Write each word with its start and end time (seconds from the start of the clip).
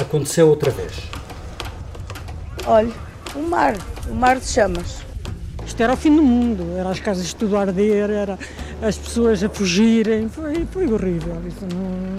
Aconteceu 0.00 0.48
outra 0.48 0.70
vez. 0.70 0.92
Olha, 2.66 2.90
o 3.34 3.42
mar, 3.42 3.76
o 4.08 4.14
mar 4.14 4.38
de 4.38 4.46
chamas. 4.46 5.02
Isto 5.66 5.82
era 5.82 5.92
o 5.92 5.96
fim 5.96 6.14
do 6.16 6.22
mundo, 6.22 6.76
era 6.76 6.88
as 6.88 6.98
casas 6.98 7.32
tudo 7.34 7.56
a 7.56 7.60
arder, 7.60 8.10
era 8.10 8.38
as 8.82 8.96
pessoas 8.96 9.42
a 9.44 9.48
fugirem, 9.48 10.28
foi, 10.28 10.66
foi 10.72 10.90
horrível. 10.90 11.36
Isso 11.46 11.66
não, 11.72 12.16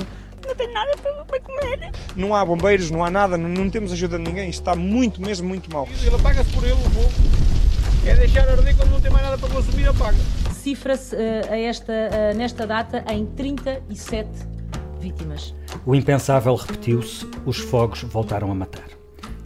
Não 0.48 0.56
tem 0.56 0.72
nada 0.72 0.92
para, 1.28 1.40
comer. 1.40 1.92
Não 2.16 2.36
há 2.36 2.46
bombeiros, 2.46 2.92
não 2.92 3.04
há 3.04 3.10
nada, 3.10 3.38
não, 3.38 3.50
não 3.50 3.70
temos 3.70 3.92
ajuda 3.92 4.18
de 4.18 4.24
ninguém. 4.24 4.50
Isto 4.50 4.62
está 4.62 4.76
muito, 4.76 5.22
mesmo 5.22 5.48
muito 5.48 5.72
mal. 5.74 5.88
Ele 6.02 6.16
apaga-se 6.16 6.52
por 6.52 6.64
ele, 6.64 6.74
o 6.74 6.90
fogo. 6.92 7.12
É 8.06 8.16
deixar 8.16 8.48
arder 8.48 8.76
quando 8.76 8.92
não 8.92 9.02
tem 9.02 9.12
mais 9.12 9.26
nada 9.26 9.38
para 9.38 9.50
consumir, 9.50 9.88
apaga. 9.88 10.18
Cifra-se 10.54 11.16
a 11.16 11.58
esta, 11.58 11.92
eh, 11.92 12.34
nesta 12.36 12.68
data 12.68 13.04
em 13.12 13.26
37 13.26 14.30
vítimas. 15.00 15.54
O 15.84 15.96
impensável 15.96 16.54
repetiu-se, 16.54 17.26
os 17.44 17.58
fogos 17.58 18.04
voltaram 18.04 18.52
a 18.52 18.56
matar. 18.56 18.88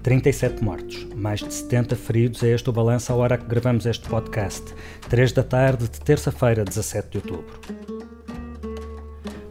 37 0.04 0.62
mortos, 0.62 1.08
mais 1.16 1.40
de 1.40 1.54
70 1.54 1.96
feridos 1.96 2.44
é 2.44 2.50
este 2.50 2.70
o 2.70 2.74
balanço 2.74 3.14
à 3.14 3.16
hora 3.16 3.38
que 3.38 3.46
gravamos 3.46 3.86
este 3.86 4.10
podcast, 4.10 4.62
3 5.10 5.32
da 5.32 5.44
tarde 5.44 5.88
de 5.88 6.02
terça-feira, 6.02 6.66
17 6.66 7.10
de 7.10 7.18
outubro. 7.18 7.60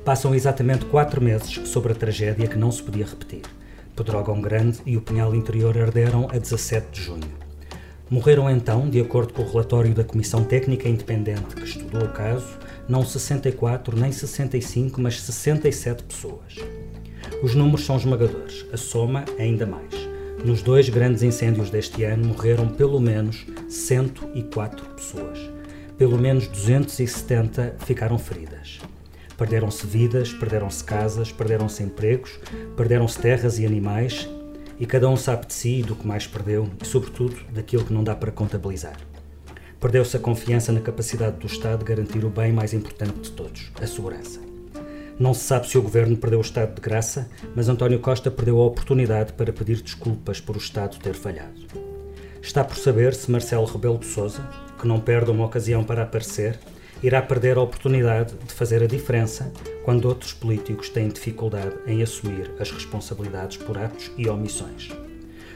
Passam 0.04 0.34
exatamente 0.34 0.84
4 0.84 1.24
meses 1.24 1.68
sobre 1.68 1.92
a 1.92 1.94
tragédia 1.94 2.46
que 2.46 2.58
não 2.58 2.70
se 2.70 2.82
podia 2.82 3.06
repetir. 3.06 3.42
Pedrógão 3.96 4.42
Grande 4.42 4.80
e 4.84 4.98
o 4.98 5.00
Pinhal 5.00 5.34
Interior 5.34 5.78
arderam 5.78 6.28
a 6.30 6.36
17 6.36 6.90
de 6.90 7.00
junho. 7.00 7.44
Morreram 8.10 8.50
então, 8.50 8.90
de 8.90 9.00
acordo 9.00 9.32
com 9.32 9.42
o 9.42 9.50
relatório 9.50 9.94
da 9.94 10.04
Comissão 10.04 10.44
Técnica 10.44 10.86
Independente 10.86 11.56
que 11.56 11.64
estudou 11.64 12.02
o 12.02 12.12
caso, 12.12 12.58
não 12.88 13.04
64 13.04 13.96
nem 13.98 14.12
65, 14.12 15.00
mas 15.00 15.20
67 15.20 16.04
pessoas. 16.04 16.56
Os 17.42 17.54
números 17.54 17.84
são 17.84 17.96
esmagadores, 17.96 18.66
a 18.72 18.76
soma 18.76 19.24
ainda 19.38 19.66
mais. 19.66 19.94
Nos 20.44 20.62
dois 20.62 20.88
grandes 20.88 21.22
incêndios 21.22 21.70
deste 21.70 22.04
ano 22.04 22.26
morreram 22.26 22.68
pelo 22.68 23.00
menos 23.00 23.46
104 23.68 24.86
pessoas. 24.94 25.38
Pelo 25.96 26.18
menos 26.18 26.46
270 26.48 27.76
ficaram 27.86 28.18
feridas. 28.18 28.78
Perderam-se 29.38 29.86
vidas, 29.86 30.32
perderam-se 30.32 30.84
casas, 30.84 31.32
perderam-se 31.32 31.82
empregos, 31.82 32.38
perderam-se 32.76 33.18
terras 33.18 33.58
e 33.58 33.66
animais, 33.66 34.28
e 34.78 34.86
cada 34.86 35.08
um 35.08 35.16
sabe 35.16 35.46
de 35.46 35.54
si 35.54 35.80
e 35.80 35.82
do 35.82 35.96
que 35.96 36.06
mais 36.06 36.26
perdeu 36.26 36.68
e, 36.82 36.86
sobretudo, 36.86 37.36
daquilo 37.52 37.84
que 37.84 37.92
não 37.92 38.04
dá 38.04 38.14
para 38.14 38.30
contabilizar. 38.30 38.96
Perdeu-se 39.80 40.16
a 40.16 40.20
confiança 40.20 40.72
na 40.72 40.80
capacidade 40.80 41.36
do 41.36 41.46
Estado 41.46 41.80
de 41.80 41.84
garantir 41.84 42.24
o 42.24 42.30
bem 42.30 42.52
mais 42.52 42.72
importante 42.72 43.20
de 43.20 43.30
todos, 43.32 43.70
a 43.80 43.86
segurança. 43.86 44.40
Não 45.18 45.32
se 45.32 45.44
sabe 45.44 45.68
se 45.68 45.78
o 45.78 45.82
governo 45.82 46.16
perdeu 46.16 46.40
o 46.40 46.42
estado 46.42 46.74
de 46.74 46.80
graça, 46.80 47.28
mas 47.54 47.68
António 47.68 48.00
Costa 48.00 48.32
perdeu 48.32 48.60
a 48.60 48.64
oportunidade 48.64 49.32
para 49.34 49.52
pedir 49.52 49.80
desculpas 49.80 50.40
por 50.40 50.56
o 50.56 50.58
Estado 50.58 50.98
ter 50.98 51.14
falhado. 51.14 51.60
Está 52.42 52.64
por 52.64 52.76
saber 52.76 53.14
se 53.14 53.30
Marcelo 53.30 53.64
Rebelo 53.64 53.98
de 53.98 54.06
Sousa, 54.06 54.46
que 54.78 54.88
não 54.88 54.98
perde 54.98 55.30
uma 55.30 55.46
ocasião 55.46 55.84
para 55.84 56.02
aparecer, 56.02 56.58
irá 57.00 57.22
perder 57.22 57.56
a 57.56 57.62
oportunidade 57.62 58.34
de 58.34 58.52
fazer 58.52 58.82
a 58.82 58.86
diferença 58.86 59.52
quando 59.84 60.06
outros 60.06 60.32
políticos 60.32 60.88
têm 60.88 61.08
dificuldade 61.08 61.76
em 61.86 62.02
assumir 62.02 62.50
as 62.58 62.70
responsabilidades 62.70 63.56
por 63.56 63.78
atos 63.78 64.10
e 64.18 64.28
omissões. 64.28 64.90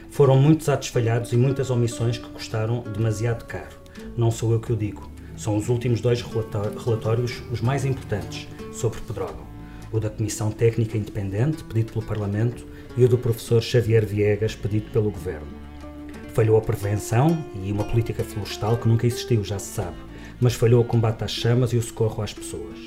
Foram 0.09 0.37
muitos 0.37 0.69
atos 0.69 0.87
falhados 0.87 1.33
e 1.33 1.37
muitas 1.37 1.69
omissões 1.69 2.17
que 2.17 2.29
custaram 2.29 2.81
demasiado 2.81 3.45
caro. 3.45 3.78
Não 4.17 4.31
sou 4.31 4.51
eu 4.51 4.59
que 4.59 4.73
o 4.73 4.75
digo, 4.75 5.09
são 5.39 5.55
os 5.55 5.69
últimos 5.69 6.01
dois 6.01 6.21
relatórios 6.21 7.41
os 7.49 7.61
mais 7.61 7.85
importantes 7.85 8.47
sobre 8.73 8.99
Pedrógão. 8.99 9.47
O 9.91 9.99
da 9.99 10.09
Comissão 10.09 10.51
Técnica 10.51 10.97
Independente, 10.97 11.63
pedido 11.63 11.93
pelo 11.93 12.05
Parlamento, 12.05 12.67
e 12.97 13.05
o 13.05 13.07
do 13.07 13.17
professor 13.17 13.61
Xavier 13.61 14.05
Viegas, 14.05 14.53
pedido 14.53 14.91
pelo 14.91 15.09
Governo. 15.09 15.47
Falhou 16.33 16.57
a 16.57 16.61
prevenção 16.61 17.43
e 17.63 17.71
uma 17.71 17.85
política 17.85 18.23
florestal 18.23 18.77
que 18.77 18.87
nunca 18.87 19.07
existiu, 19.07 19.43
já 19.43 19.57
se 19.57 19.73
sabe, 19.73 19.95
mas 20.41 20.53
falhou 20.53 20.81
o 20.81 20.85
combate 20.85 21.23
às 21.23 21.31
chamas 21.31 21.71
e 21.71 21.77
o 21.77 21.81
socorro 21.81 22.21
às 22.21 22.33
pessoas. 22.33 22.77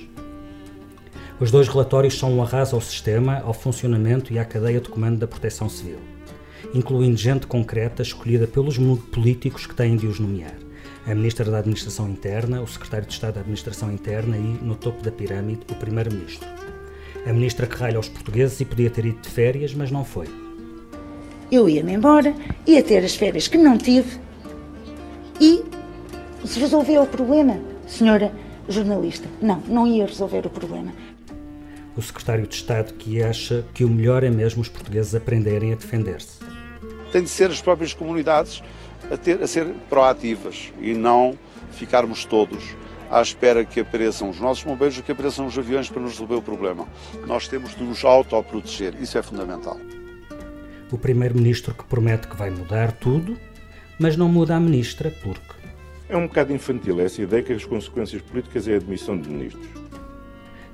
Os 1.40 1.50
dois 1.50 1.66
relatórios 1.68 2.18
são 2.18 2.32
um 2.32 2.42
arraso 2.42 2.76
ao 2.76 2.82
sistema, 2.82 3.40
ao 3.40 3.54
funcionamento 3.54 4.32
e 4.32 4.38
à 4.38 4.44
cadeia 4.44 4.80
de 4.80 4.88
comando 4.88 5.18
da 5.18 5.26
Proteção 5.26 5.68
Civil, 5.68 5.98
incluindo 6.74 7.16
gente 7.16 7.46
concreta 7.46 8.02
escolhida 8.02 8.46
pelos 8.46 8.78
políticos 9.10 9.66
que 9.66 9.74
têm 9.74 9.96
de 9.96 10.06
os 10.06 10.20
nomear. 10.20 10.54
A 11.04 11.14
Ministra 11.16 11.50
da 11.50 11.58
Administração 11.58 12.08
Interna, 12.08 12.62
o 12.62 12.66
Secretário 12.66 13.06
de 13.06 13.12
Estado 13.12 13.34
da 13.34 13.40
Administração 13.40 13.90
Interna 13.90 14.36
e, 14.36 14.40
no 14.40 14.76
topo 14.76 15.02
da 15.02 15.10
pirâmide, 15.10 15.62
o 15.68 15.74
Primeiro-Ministro. 15.74 16.48
A 17.26 17.32
Ministra 17.32 17.66
que 17.66 17.74
ralha 17.74 17.96
aos 17.96 18.08
portugueses 18.08 18.60
e 18.60 18.64
podia 18.64 18.88
ter 18.88 19.06
ido 19.06 19.20
de 19.20 19.28
férias, 19.28 19.74
mas 19.74 19.90
não 19.90 20.04
foi. 20.04 20.28
Eu 21.50 21.68
ia-me 21.68 21.92
embora, 21.92 22.32
ia 22.64 22.82
ter 22.84 23.04
as 23.04 23.16
férias 23.16 23.48
que 23.48 23.58
não 23.58 23.76
tive 23.76 24.20
e 25.40 25.64
se 26.46 26.60
resolveu 26.60 27.02
o 27.02 27.06
problema, 27.06 27.58
senhora 27.86 28.32
jornalista. 28.68 29.28
Não, 29.40 29.60
não 29.66 29.86
ia 29.86 30.06
resolver 30.06 30.46
o 30.46 30.50
problema. 30.50 30.92
O 31.96 32.00
secretário 32.00 32.46
de 32.46 32.54
Estado 32.54 32.94
que 32.94 33.20
acha 33.22 33.64
que 33.74 33.84
o 33.84 33.88
melhor 33.88 34.22
é 34.22 34.30
mesmo 34.30 34.62
os 34.62 34.68
portugueses 34.68 35.14
aprenderem 35.16 35.72
a 35.72 35.76
defender-se. 35.76 36.38
Tem 37.10 37.24
de 37.24 37.28
ser 37.28 37.50
as 37.50 37.60
próprias 37.60 37.92
comunidades 37.92 38.62
a, 39.10 39.16
ter, 39.16 39.42
a 39.42 39.46
ser 39.46 39.66
proativas 39.88 40.72
e 40.80 40.94
não 40.94 41.38
ficarmos 41.72 42.24
todos 42.24 42.76
à 43.10 43.20
espera 43.20 43.64
que 43.64 43.80
apareçam 43.80 44.30
os 44.30 44.40
nossos 44.40 44.64
bombeiros 44.64 44.96
ou 44.96 45.02
que 45.02 45.12
apareçam 45.12 45.46
os 45.46 45.58
aviões 45.58 45.88
para 45.88 46.00
nos 46.00 46.12
resolver 46.12 46.36
o 46.36 46.42
problema. 46.42 46.86
Nós 47.26 47.46
temos 47.46 47.74
de 47.76 47.82
nos 47.82 48.04
autoproteger, 48.04 48.94
isso 49.00 49.18
é 49.18 49.22
fundamental. 49.22 49.78
O 50.90 50.98
primeiro-ministro 50.98 51.74
que 51.74 51.84
promete 51.84 52.28
que 52.28 52.36
vai 52.36 52.50
mudar 52.50 52.92
tudo, 52.92 53.36
mas 53.98 54.16
não 54.16 54.28
muda 54.28 54.56
a 54.56 54.60
ministra 54.60 55.10
porque 55.22 55.62
é 56.12 56.16
um 56.16 56.26
bocado 56.26 56.52
infantil 56.52 57.00
essa 57.00 57.22
ideia 57.22 57.42
que 57.42 57.54
as 57.54 57.64
consequências 57.64 58.20
políticas 58.20 58.68
é 58.68 58.74
a 58.74 58.76
admissão 58.76 59.18
de 59.18 59.30
ministros. 59.30 59.66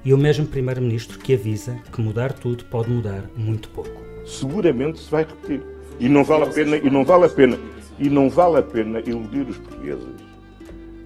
E 0.05 0.13
o 0.13 0.19
mesmo 0.19 0.45
Primeiro-Ministro 0.47 1.17
que 1.19 1.33
avisa 1.33 1.79
que 1.93 2.01
mudar 2.01 2.33
tudo 2.33 2.65
pode 2.65 2.91
mudar 2.91 3.25
muito 3.37 3.69
pouco. 3.69 4.03
Seguramente 4.27 4.99
se 4.99 5.09
vai 5.09 5.25
repetir. 5.25 5.63
E 6.01 6.09
não 6.09 6.25
vale 6.25 6.45
a 6.45 6.47
pena, 6.49 6.77
e 6.77 6.91
não 6.91 7.05
vale 7.05 7.27
a 7.27 7.29
pena, 7.29 7.57
e 7.99 8.09
não 8.09 8.31
vale 8.31 8.59
a 8.59 8.63
pena 8.63 9.01
iludir 9.01 9.49
os 9.49 9.59
portugueses, 9.59 10.15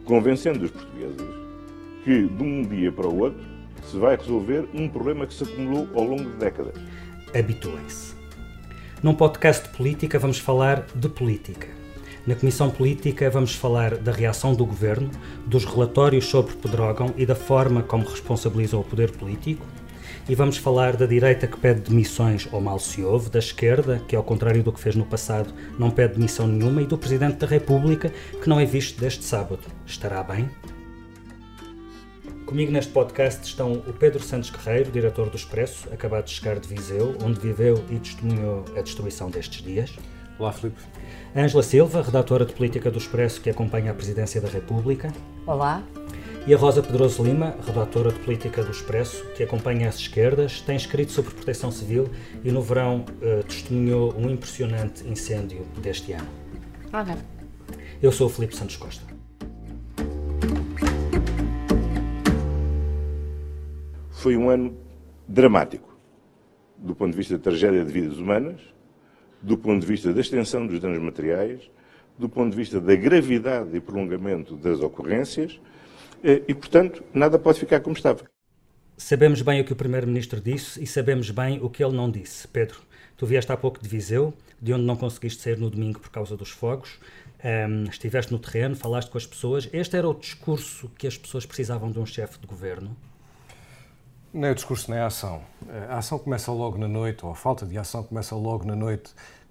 convencendo 0.04 0.64
os 0.64 0.70
portugueses 0.70 1.42
que 2.04 2.26
de 2.26 2.42
um 2.42 2.62
dia 2.62 2.90
para 2.90 3.06
o 3.06 3.18
outro 3.20 3.40
se 3.84 3.96
vai 3.96 4.16
resolver 4.16 4.68
um 4.74 4.88
problema 4.88 5.26
que 5.26 5.34
se 5.34 5.44
acumulou 5.44 5.88
ao 5.94 6.04
longo 6.04 6.24
de 6.24 6.36
décadas. 6.36 6.74
Habituem-se. 7.34 8.14
Num 9.02 9.14
podcast 9.14 9.68
de 9.68 9.76
política 9.76 10.18
vamos 10.18 10.38
falar 10.38 10.86
de 10.94 11.08
política 11.08 11.82
na 12.24 12.36
Comissão 12.36 12.70
Política 12.70 13.28
vamos 13.28 13.56
falar 13.56 13.96
da 13.96 14.12
reação 14.12 14.54
do 14.54 14.64
Governo, 14.64 15.10
dos 15.44 15.64
relatórios 15.64 16.26
sobre 16.26 16.54
Pedrógão 16.54 17.12
e 17.16 17.26
da 17.26 17.34
forma 17.34 17.82
como 17.82 18.08
responsabilizam 18.08 18.78
o 18.78 18.84
poder 18.84 19.10
político. 19.10 19.66
E 20.28 20.36
vamos 20.36 20.56
falar 20.56 20.96
da 20.96 21.04
direita 21.04 21.48
que 21.48 21.58
pede 21.58 21.80
demissões 21.80 22.48
ou 22.52 22.60
mal 22.60 22.78
se 22.78 23.02
ouve, 23.02 23.28
da 23.28 23.40
esquerda, 23.40 24.00
que 24.06 24.14
ao 24.14 24.22
contrário 24.22 24.62
do 24.62 24.72
que 24.72 24.80
fez 24.80 24.94
no 24.94 25.04
passado 25.04 25.52
não 25.76 25.90
pede 25.90 26.14
demissão 26.14 26.46
nenhuma, 26.46 26.80
e 26.80 26.86
do 26.86 26.96
Presidente 26.96 27.38
da 27.38 27.46
República, 27.46 28.12
que 28.40 28.48
não 28.48 28.60
é 28.60 28.64
visto 28.64 29.00
deste 29.00 29.24
sábado. 29.24 29.62
Estará 29.84 30.22
bem? 30.22 30.48
Comigo 32.46 32.70
neste 32.70 32.92
podcast 32.92 33.44
estão 33.44 33.72
o 33.72 33.92
Pedro 33.92 34.22
Santos 34.22 34.50
Guerreiro, 34.50 34.92
diretor 34.92 35.28
do 35.28 35.36
Expresso, 35.36 35.88
acabado 35.92 36.26
de 36.26 36.30
chegar 36.30 36.60
de 36.60 36.68
Viseu, 36.68 37.16
onde 37.24 37.40
viveu 37.40 37.84
e 37.90 37.98
testemunhou 37.98 38.64
a 38.76 38.80
destruição 38.80 39.28
destes 39.28 39.60
dias. 39.60 39.92
Olá, 40.38 40.52
Filipe. 40.52 40.80
Ângela 41.34 41.62
Silva, 41.64 42.00
redatora 42.00 42.44
de 42.44 42.52
política 42.52 42.92
do 42.92 42.98
Expresso, 42.98 43.40
que 43.40 43.50
acompanha 43.50 43.90
a 43.90 43.94
Presidência 43.94 44.40
da 44.40 44.48
República. 44.48 45.12
Olá. 45.46 45.82
E 46.44 46.52
a 46.52 46.56
Rosa 46.56 46.82
Pedroso 46.82 47.22
Lima, 47.22 47.54
redatora 47.64 48.10
de 48.10 48.18
política 48.18 48.64
do 48.64 48.72
Expresso, 48.72 49.24
que 49.36 49.44
acompanha 49.44 49.88
as 49.88 49.94
esquerdas, 49.94 50.60
tem 50.60 50.74
escrito 50.74 51.12
sobre 51.12 51.32
proteção 51.32 51.70
civil 51.70 52.10
e 52.42 52.50
no 52.50 52.60
verão 52.60 53.04
uh, 53.22 53.44
testemunhou 53.44 54.12
um 54.18 54.28
impressionante 54.28 55.06
incêndio 55.06 55.64
deste 55.80 56.12
ano. 56.12 56.26
Ok. 56.92 57.14
Eu 58.02 58.10
sou 58.10 58.26
o 58.26 58.30
Filipe 58.30 58.56
Santos 58.56 58.76
Costa. 58.76 59.04
Foi 64.10 64.36
um 64.36 64.50
ano 64.50 64.76
dramático, 65.28 65.96
do 66.76 66.92
ponto 66.92 67.12
de 67.12 67.18
vista 67.18 67.38
da 67.38 67.42
tragédia 67.44 67.84
de 67.84 67.92
vidas 67.92 68.18
humanas, 68.18 68.60
do 69.40 69.56
ponto 69.56 69.80
de 69.80 69.86
vista 69.86 70.12
da 70.12 70.20
extensão 70.20 70.66
dos 70.66 70.80
danos 70.80 70.98
materiais, 70.98 71.70
do 72.18 72.28
ponto 72.28 72.50
de 72.50 72.56
vista 72.56 72.80
da 72.80 72.96
gravidade 72.96 73.76
e 73.76 73.80
prolongamento 73.80 74.56
das 74.56 74.80
ocorrências, 74.80 75.60
e, 76.22 76.54
portanto, 76.54 77.02
nada 77.12 77.38
pode 77.38 77.58
ficar 77.58 77.80
como 77.80 77.96
estava. 77.96 78.24
Sabemos 78.96 79.42
bem 79.42 79.60
o 79.60 79.64
que 79.64 79.72
o 79.72 79.76
Primeiro-Ministro 79.76 80.40
disse 80.40 80.82
e 80.82 80.86
sabemos 80.86 81.30
bem 81.30 81.58
o 81.60 81.68
que 81.68 81.82
ele 81.82 81.96
não 81.96 82.08
disse. 82.08 82.46
Pedro, 82.46 82.78
tu 83.16 83.26
vieste 83.26 83.50
há 83.50 83.56
pouco 83.56 83.82
de 83.82 83.88
Viseu, 83.88 84.32
de 84.60 84.72
onde 84.72 84.84
não 84.84 84.94
conseguiste 84.94 85.42
sair 85.42 85.58
no 85.58 85.68
domingo 85.68 85.98
por 85.98 86.10
causa 86.10 86.36
dos 86.36 86.50
fogos. 86.50 87.00
Um, 87.44 87.84
estiveste 87.90 88.30
no 88.30 88.38
terreno, 88.38 88.76
falaste 88.76 89.10
com 89.10 89.18
as 89.18 89.26
pessoas. 89.26 89.68
Este 89.72 89.96
era 89.96 90.08
o 90.08 90.14
discurso 90.14 90.88
que 90.96 91.08
as 91.08 91.18
pessoas 91.18 91.44
precisavam 91.44 91.90
de 91.90 91.98
um 91.98 92.06
chefe 92.06 92.38
de 92.38 92.46
governo? 92.46 92.96
Nem 94.32 94.52
o 94.52 94.54
discurso 94.54 94.88
nem 94.90 95.00
a 95.00 95.06
ação. 95.06 95.42
A 95.88 95.98
ação 95.98 96.18
começa 96.18 96.52
logo 96.52 96.78
na 96.78 96.86
noite, 96.86 97.26
ou 97.26 97.32
a 97.32 97.34
falta 97.34 97.66
de 97.66 97.76
ação 97.76 98.04
começa 98.04 98.36
logo 98.36 98.64
na 98.64 98.76
noite 98.76 99.10
ehm, 99.10 99.41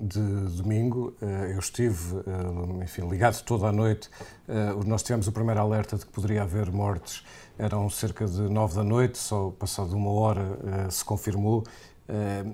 de 0.00 0.20
domingo. 0.56 1.14
Eh, 1.22 1.52
eu 1.54 1.58
estive, 1.58 2.16
eh, 2.18 2.84
enfim, 2.84 3.08
ligado 3.08 3.40
toda 3.44 3.68
a 3.68 3.72
noite. 3.72 4.10
Eh, 4.48 4.74
nós 4.84 5.02
tivemos 5.02 5.28
o 5.28 5.32
primeiro 5.32 5.60
alerta 5.60 5.96
de 5.96 6.04
que 6.04 6.12
poderia 6.12 6.42
haver 6.42 6.72
mortes. 6.72 7.24
Eram 7.56 7.88
cerca 7.88 8.26
de 8.26 8.42
nove 8.42 8.74
da 8.74 8.84
noite, 8.84 9.18
só 9.18 9.50
passado 9.50 9.96
uma 9.96 10.10
hora 10.10 10.58
se 10.90 11.04
confirmou. 11.04 11.64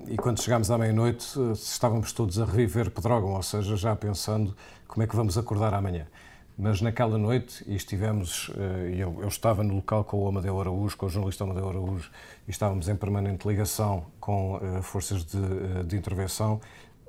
E 0.07 0.17
quando 0.17 0.41
chegámos 0.41 0.71
à 0.71 0.77
meia-noite, 0.79 1.27
estávamos 1.53 2.11
todos 2.11 2.39
a 2.39 2.45
reviver 2.45 2.89
Pedrógão, 2.89 3.35
ou 3.35 3.43
seja, 3.43 3.75
já 3.77 3.95
pensando 3.95 4.55
como 4.87 5.03
é 5.03 5.07
que 5.07 5.15
vamos 5.15 5.37
acordar 5.37 5.75
amanhã. 5.75 6.07
Mas 6.57 6.79
naquela 6.79 7.17
noite, 7.17 7.65
e 7.67 7.75
estivemos, 7.75 8.49
eh, 8.57 8.95
eu, 8.97 9.17
eu 9.21 9.27
estava 9.27 9.61
no 9.61 9.75
local 9.75 10.05
com 10.05 10.23
o 10.23 10.27
Amadeu 10.27 10.59
Araújo, 10.59 10.95
com 10.95 11.05
o 11.05 11.09
jornalista 11.09 11.43
Amadeu 11.43 11.67
Araújo, 11.67 12.09
e 12.47 12.51
estávamos 12.51 12.87
em 12.87 12.95
permanente 12.95 13.45
ligação 13.45 14.05
com 14.21 14.55
uh, 14.55 14.81
forças 14.81 15.25
de, 15.25 15.37
uh, 15.37 15.83
de 15.83 15.97
intervenção, 15.97 16.61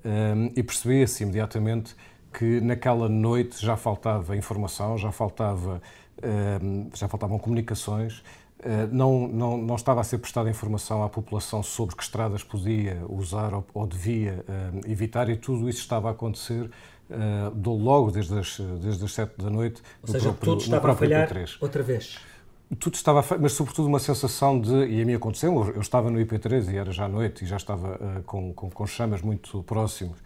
um, 0.04 0.46
e 0.56 0.62
percebia-se 0.64 1.22
imediatamente 1.22 1.94
que 2.36 2.60
naquela 2.60 3.08
noite 3.08 3.64
já 3.64 3.76
faltava 3.76 4.36
informação, 4.36 4.98
já, 4.98 5.12
faltava, 5.12 5.80
um, 6.60 6.90
já 6.92 7.06
faltavam 7.06 7.38
comunicações, 7.38 8.18
uh, 8.18 8.88
não, 8.90 9.28
não, 9.28 9.56
não 9.58 9.76
estava 9.76 10.00
a 10.00 10.04
ser 10.04 10.18
prestada 10.18 10.50
informação 10.50 11.04
à 11.04 11.08
população 11.08 11.62
sobre 11.62 11.94
que 11.94 12.02
estradas 12.02 12.42
podia 12.42 13.00
usar 13.08 13.54
ou, 13.54 13.64
ou 13.72 13.86
devia 13.86 14.44
evitar, 14.88 15.28
e 15.28 15.36
tudo 15.36 15.68
isso 15.68 15.78
estava 15.78 16.08
a 16.08 16.10
acontecer 16.10 16.68
uh, 17.10 17.50
dou 17.54 17.78
logo 17.78 18.10
desde 18.10 18.38
as, 18.38 18.58
desde 18.80 19.04
as 19.04 19.12
7 19.12 19.32
da 19.38 19.50
noite. 19.50 19.82
Ou 20.02 20.08
seja, 20.08 20.30
próprio, 20.30 20.52
tudo 20.52 20.62
estava 20.62 20.92
a 20.92 20.96
falhar 20.96 21.28
IP3. 21.28 21.56
outra 21.60 21.82
vez. 21.82 22.18
Tudo 22.80 22.94
estava, 22.94 23.20
a, 23.20 23.38
mas 23.38 23.52
sobretudo 23.52 23.86
uma 23.86 24.00
sensação 24.00 24.60
de, 24.60 24.86
e 24.86 25.00
a 25.00 25.04
mim 25.04 25.14
aconteceu, 25.14 25.72
eu 25.74 25.80
estava 25.80 26.10
no 26.10 26.18
IP3 26.18 26.72
e 26.72 26.76
era 26.76 26.90
já 26.90 27.06
noite 27.08 27.44
e 27.44 27.46
já 27.46 27.56
estava 27.56 27.94
uh, 27.94 28.22
com, 28.24 28.52
com, 28.52 28.68
com, 28.70 28.86
chamas 28.86 29.22
muito 29.22 29.62
próximos 29.62 30.18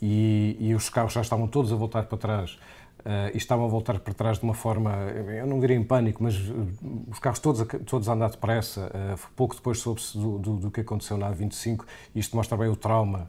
e, 0.00 0.56
e 0.58 0.74
os 0.74 0.88
carros 0.88 1.12
já 1.12 1.20
estavam 1.20 1.46
todos 1.46 1.72
a 1.72 1.76
voltar 1.76 2.04
para 2.04 2.18
trás. 2.18 2.58
Uh, 3.00 3.34
e 3.34 3.36
estavam 3.36 3.64
a 3.64 3.68
voltar 3.68 3.98
para 3.98 4.14
trás 4.14 4.38
de 4.38 4.44
uma 4.44 4.54
forma, 4.54 4.92
eu 5.36 5.44
não 5.44 5.58
diria 5.58 5.76
em 5.76 5.82
pânico, 5.82 6.22
mas 6.22 6.36
uh, 6.36 6.68
os 7.10 7.18
carros 7.18 7.40
todos 7.40 7.60
a, 7.60 7.64
todos 7.64 8.08
a 8.08 8.12
andar 8.12 8.30
depressa. 8.30 8.92
Uh, 8.94 9.18
pouco 9.34 9.56
depois 9.56 9.80
soube-se 9.80 10.16
do, 10.16 10.38
do, 10.38 10.56
do, 10.56 10.70
que 10.70 10.82
aconteceu 10.82 11.16
na 11.16 11.28
A25. 11.32 11.84
Isto 12.14 12.36
mostra 12.36 12.56
bem 12.56 12.68
o 12.68 12.76
trauma 12.76 13.28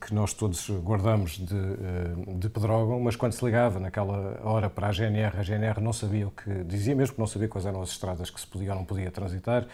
que 0.00 0.14
nós 0.14 0.32
todos 0.32 0.70
guardamos 0.82 1.32
de, 1.38 1.54
eh, 1.54 2.34
de 2.38 2.48
Pedrógão, 2.48 2.98
mas 3.00 3.16
quando 3.16 3.32
se 3.32 3.44
ligava 3.44 3.78
naquela 3.78 4.40
hora 4.42 4.70
para 4.70 4.88
a 4.88 4.92
GNR, 4.92 5.38
a 5.38 5.42
GNR 5.42 5.80
não 5.80 5.92
sabia 5.92 6.26
o 6.26 6.30
que 6.30 6.64
dizia, 6.64 6.94
mesmo 6.94 7.14
que 7.14 7.20
não 7.20 7.26
sabia 7.26 7.48
quais 7.48 7.66
eram 7.66 7.82
as 7.82 7.90
estradas 7.90 8.30
que 8.30 8.40
se 8.40 8.46
podia 8.46 8.70
ou 8.70 8.76
não 8.76 8.84
podia 8.84 9.10
transitar. 9.10 9.66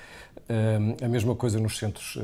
Eh, 0.49 1.05
a 1.05 1.09
mesma 1.09 1.35
coisa 1.35 1.61
nos 1.61 1.79
centros 1.79 2.19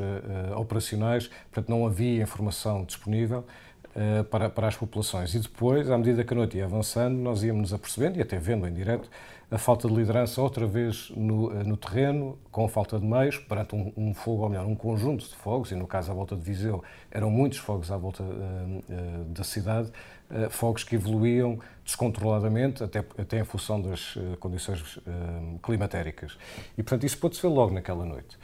operacionais, 0.56 1.28
portanto 1.50 1.69
não 1.69 1.87
havia 1.87 2.22
informação 2.22 2.84
disponível. 2.84 3.44
Para, 4.31 4.48
para 4.48 4.69
as 4.69 4.76
populações. 4.76 5.34
E 5.34 5.40
depois, 5.40 5.90
à 5.90 5.98
medida 5.98 6.22
que 6.22 6.32
a 6.32 6.37
noite 6.37 6.56
ia 6.56 6.64
avançando, 6.64 7.16
nós 7.16 7.42
íamos 7.42 7.72
apercebendo, 7.72 8.19
e 8.19 8.22
até 8.22 8.38
vendo 8.38 8.69
em 8.69 8.72
direto, 8.72 9.10
a 9.50 9.58
falta 9.58 9.88
de 9.88 9.94
liderança 9.94 10.40
outra 10.40 10.64
vez 10.64 11.10
no, 11.16 11.50
no 11.64 11.76
terreno, 11.76 12.38
com 12.52 12.69
falta 12.69 13.00
de 13.00 13.04
meios, 13.04 13.37
perante 13.37 13.75
um, 13.75 13.92
um, 13.96 14.14
fogo, 14.14 14.44
ou 14.44 14.48
melhor, 14.48 14.64
um 14.64 14.76
conjunto 14.76 15.25
de 15.25 15.34
fogos, 15.34 15.72
e 15.72 15.75
no 15.75 15.88
caso 15.88 16.12
à 16.12 16.14
volta 16.14 16.37
de 16.37 16.42
Viseu 16.42 16.84
eram 17.10 17.31
muitos 17.31 17.58
fogos 17.58 17.90
à 17.90 17.96
volta 17.96 18.22
uh, 18.22 18.26
uh, 18.28 19.25
da 19.25 19.42
cidade, 19.42 19.90
uh, 20.31 20.48
fogos 20.50 20.84
que 20.84 20.94
evoluíam 20.94 21.58
descontroladamente, 21.84 22.84
até, 22.84 23.00
até 23.19 23.40
em 23.40 23.44
função 23.44 23.81
das 23.82 24.16
condições 24.38 25.00
climatéricas. 25.60 26.38
E, 26.78 26.84
portanto, 26.84 27.04
isso 27.04 27.19
pôde-se 27.19 27.42
ver 27.42 27.48
logo 27.48 27.75
naquela 27.75 28.04
noite. 28.04 28.38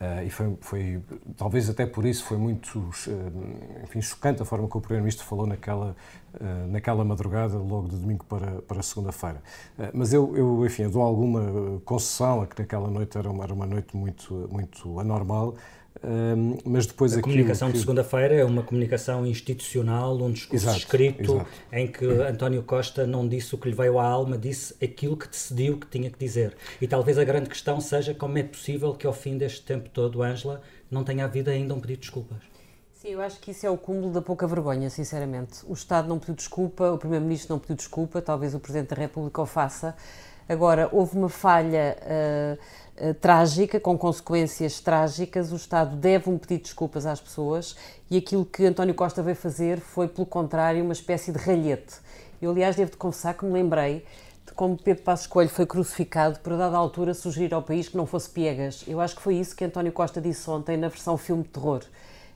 Uh, 0.00 0.24
e 0.24 0.30
foi, 0.30 0.56
foi, 0.62 1.02
talvez 1.36 1.68
até 1.68 1.84
por 1.84 2.06
isso, 2.06 2.24
foi 2.24 2.38
muito 2.38 2.78
uh, 2.78 3.82
enfim, 3.84 4.00
chocante 4.00 4.40
a 4.40 4.46
forma 4.46 4.66
que 4.66 4.74
o 4.74 4.80
Primeiro-Ministro 4.80 5.26
falou 5.26 5.46
naquela, 5.46 5.94
uh, 6.36 6.66
naquela 6.68 7.04
madrugada, 7.04 7.58
logo 7.58 7.86
de 7.86 7.96
domingo 7.96 8.24
para, 8.24 8.62
para 8.62 8.82
segunda-feira. 8.82 9.42
mas 9.92 10.14
eu, 10.14 10.34
eu, 10.34 10.64
enfim, 10.64 10.84
eu 10.84 10.90
dou 10.90 11.02
alguma 11.02 11.80
concessão 11.84 12.40
a 12.40 12.46
que 12.46 12.58
naquela 12.62 12.88
noite 12.88 13.18
era 13.18 13.30
uma, 13.30 13.44
era 13.44 13.52
uma 13.52 13.66
noite 13.66 13.94
muito, 13.94 14.48
muito 14.50 14.98
anormal, 14.98 15.54
um, 16.02 16.56
mas 16.64 16.86
depois 16.86 17.16
a 17.16 17.20
comunicação 17.20 17.68
que... 17.68 17.74
de 17.74 17.80
segunda-feira 17.80 18.34
é 18.36 18.44
uma 18.44 18.62
comunicação 18.62 19.26
institucional, 19.26 20.16
um 20.16 20.32
discurso 20.32 20.64
exato, 20.64 20.78
escrito 20.78 21.34
exato. 21.34 21.50
em 21.72 21.86
que 21.86 22.06
António 22.06 22.62
Costa 22.62 23.06
não 23.06 23.28
disse 23.28 23.54
o 23.54 23.58
que 23.58 23.68
lhe 23.68 23.74
veio 23.74 23.98
à 23.98 24.04
alma, 24.06 24.38
disse 24.38 24.74
aquilo 24.82 25.16
que 25.16 25.28
decidiu 25.28 25.78
que 25.78 25.86
tinha 25.86 26.08
que 26.10 26.18
dizer. 26.18 26.56
E 26.80 26.88
talvez 26.88 27.18
a 27.18 27.24
grande 27.24 27.50
questão 27.50 27.80
seja 27.80 28.14
como 28.14 28.38
é 28.38 28.42
possível 28.42 28.94
que 28.94 29.06
ao 29.06 29.12
fim 29.12 29.36
deste 29.36 29.62
tempo 29.62 29.90
todo, 29.90 30.22
Ângela, 30.22 30.62
não 30.90 31.04
tenha 31.04 31.24
havido 31.24 31.50
ainda 31.50 31.74
um 31.74 31.80
pedido 31.80 32.00
de 32.00 32.02
desculpas. 32.02 32.38
Sim, 32.94 33.08
eu 33.12 33.20
acho 33.20 33.40
que 33.40 33.50
isso 33.50 33.66
é 33.66 33.70
o 33.70 33.78
cúmulo 33.78 34.12
da 34.12 34.20
pouca 34.20 34.46
vergonha, 34.46 34.90
sinceramente. 34.90 35.64
O 35.66 35.72
Estado 35.72 36.06
não 36.06 36.18
pediu 36.18 36.34
desculpa, 36.34 36.92
o 36.92 36.98
Primeiro-Ministro 36.98 37.54
não 37.54 37.58
pediu 37.58 37.76
desculpa, 37.76 38.20
talvez 38.20 38.54
o 38.54 38.60
Presidente 38.60 38.90
da 38.90 38.96
República 38.96 39.40
o 39.40 39.46
faça. 39.46 39.94
Agora, 40.50 40.88
houve 40.92 41.16
uma 41.16 41.28
falha. 41.28 41.96
Uh, 42.02 42.80
eh, 43.02 43.14
trágica, 43.14 43.80
com 43.80 43.96
consequências 43.96 44.78
trágicas. 44.78 45.52
O 45.52 45.56
Estado 45.56 45.96
deve 45.96 46.28
um 46.28 46.36
pedido 46.36 46.58
de 46.58 46.64
desculpas 46.64 47.06
às 47.06 47.18
pessoas 47.18 47.74
e 48.10 48.18
aquilo 48.18 48.44
que 48.44 48.66
António 48.66 48.94
Costa 48.94 49.22
veio 49.22 49.36
fazer 49.36 49.80
foi, 49.80 50.06
pelo 50.06 50.26
contrário, 50.26 50.84
uma 50.84 50.92
espécie 50.92 51.32
de 51.32 51.38
ralhete. 51.38 51.94
Eu, 52.42 52.50
aliás, 52.50 52.76
devo-te 52.76 52.98
confessar 52.98 53.32
que 53.32 53.44
me 53.46 53.52
lembrei 53.52 54.04
de 54.46 54.52
como 54.52 54.76
Pedro 54.76 55.02
Passos 55.02 55.26
Coelho 55.26 55.48
foi 55.48 55.64
crucificado 55.64 56.40
por, 56.40 56.52
a 56.52 56.56
dada 56.58 56.76
altura, 56.76 57.14
sugerir 57.14 57.54
ao 57.54 57.62
país 57.62 57.88
que 57.88 57.96
não 57.96 58.04
fosse 58.04 58.28
piegas. 58.28 58.84
Eu 58.86 59.00
acho 59.00 59.16
que 59.16 59.22
foi 59.22 59.36
isso 59.36 59.56
que 59.56 59.64
António 59.64 59.92
Costa 59.92 60.20
disse 60.20 60.50
ontem 60.50 60.76
na 60.76 60.88
versão 60.88 61.16
filme 61.16 61.42
de 61.42 61.48
terror. 61.48 61.80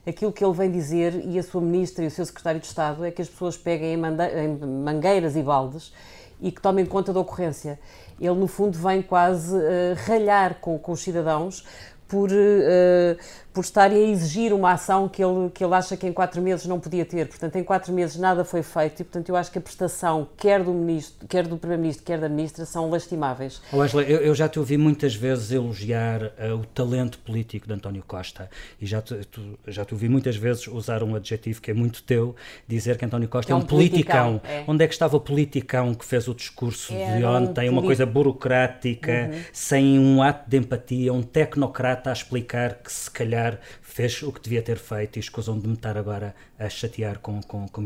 Aquilo 0.07 0.31
que 0.31 0.43
ele 0.43 0.53
vem 0.53 0.71
dizer, 0.71 1.13
e 1.25 1.37
a 1.37 1.43
sua 1.43 1.61
ministra 1.61 2.03
e 2.03 2.07
o 2.07 2.11
seu 2.11 2.25
secretário 2.25 2.59
de 2.59 2.65
Estado, 2.65 3.05
é 3.05 3.11
que 3.11 3.21
as 3.21 3.29
pessoas 3.29 3.55
peguem 3.55 3.93
em 3.93 3.97
mangueiras 3.97 5.35
e 5.35 5.43
baldes 5.43 5.93
e 6.39 6.51
que 6.51 6.61
tomem 6.61 6.85
conta 6.85 7.13
da 7.13 7.19
ocorrência. 7.19 7.79
Ele, 8.19 8.33
no 8.33 8.47
fundo, 8.47 8.77
vem 8.77 9.01
quase 9.01 9.55
uh, 9.55 9.95
ralhar 10.07 10.55
com, 10.59 10.77
com 10.79 10.91
os 10.91 11.01
cidadãos 11.01 11.65
por, 12.07 12.29
uh, 12.31 13.17
por 13.55 13.63
estarem 13.63 13.97
a 13.97 14.09
exigir 14.09 14.51
uma 14.51 14.73
ação 14.73 15.07
que 15.07 15.23
ele, 15.23 15.49
que 15.49 15.63
ele 15.63 15.73
acha 15.73 15.95
que 15.95 16.05
em 16.05 16.11
quatro 16.11 16.41
meses 16.41 16.65
não 16.65 16.77
podia 16.77 17.05
ter. 17.05 17.25
Portanto, 17.25 17.55
em 17.55 17.63
quatro 17.63 17.93
meses 17.93 18.17
nada 18.17 18.43
foi 18.43 18.61
feito 18.61 18.99
e, 18.99 19.03
portanto, 19.05 19.29
eu 19.29 19.35
acho 19.37 19.49
que 19.49 19.57
a 19.57 19.61
prestação, 19.61 20.27
quer 20.35 20.61
do 20.61 20.73
Ministro, 20.73 21.25
quer 21.25 21.47
do 21.47 21.55
Primeiro-Ministro, 21.55 22.05
quer 22.05 22.19
da 22.19 22.27
Ministra, 22.27 22.65
são 22.65 22.89
lastimáveis. 22.89 23.61
Oh, 23.71 23.79
Angela, 23.79 24.03
eu, 24.03 24.19
eu, 24.19 24.35
já 24.35 24.49
te 24.49 24.59
ouvi 24.59 24.77
muitas 24.77 25.15
vezes 25.15 25.51
elogiar 25.51 26.23
uh, 26.23 26.55
o 26.55 26.65
talento 26.65 27.17
político 27.19 27.65
de 27.65 27.73
António 27.73 28.03
Costa 28.05 28.49
e 28.81 28.85
já 28.85 29.01
te, 29.01 29.15
tu, 29.31 29.57
já 29.65 29.85
te 29.85 29.93
ouvi 29.93 30.09
muitas 30.09 30.35
vezes 30.35 30.67
usar 30.67 31.01
um 31.01 31.15
adjetivo 31.15 31.61
que 31.61 31.71
é 31.71 31.73
muito 31.73 32.03
teu, 32.03 32.35
dizer 32.67 32.97
que 32.97 33.05
António 33.05 33.29
Costa 33.29 33.53
é, 33.53 33.53
é 33.53 33.55
um, 33.55 33.59
um 33.59 33.65
politicão. 33.65 34.39
politicão. 34.39 34.51
É. 34.53 34.65
Onde 34.67 34.83
é 34.83 34.87
que 34.87 34.93
estava 34.93 35.15
o 35.15 35.19
politicão 35.21 35.93
que 35.93 36.03
fez 36.03 36.27
o 36.27 36.35
discurso 36.35 36.93
Era 36.93 37.17
de 37.17 37.23
ontem? 37.23 37.69
Um 37.69 37.75
uma 37.75 37.81
coisa 37.81 38.05
burocrática, 38.05 39.29
uhum. 39.31 39.41
sem 39.53 39.97
um 39.97 40.21
ato 40.21 40.49
de 40.49 40.57
empatia, 40.57 41.13
um 41.13 41.21
tecnocrata 41.21 42.09
a 42.09 42.13
explicar 42.13 42.75
que 42.75 42.91
se 42.91 43.09
calhar 43.09 43.44
fez 43.81 44.21
o 44.23 44.31
que 44.31 44.41
devia 44.41 44.61
ter 44.61 44.77
feito 44.77 45.17
e 45.17 45.19
escusam 45.19 45.59
de 45.59 45.67
me 45.67 45.75
estar 45.75 45.97
agora 45.97 46.35
a 46.57 46.69
chatear 46.69 47.19
com, 47.19 47.41
com, 47.41 47.67
com. 47.67 47.81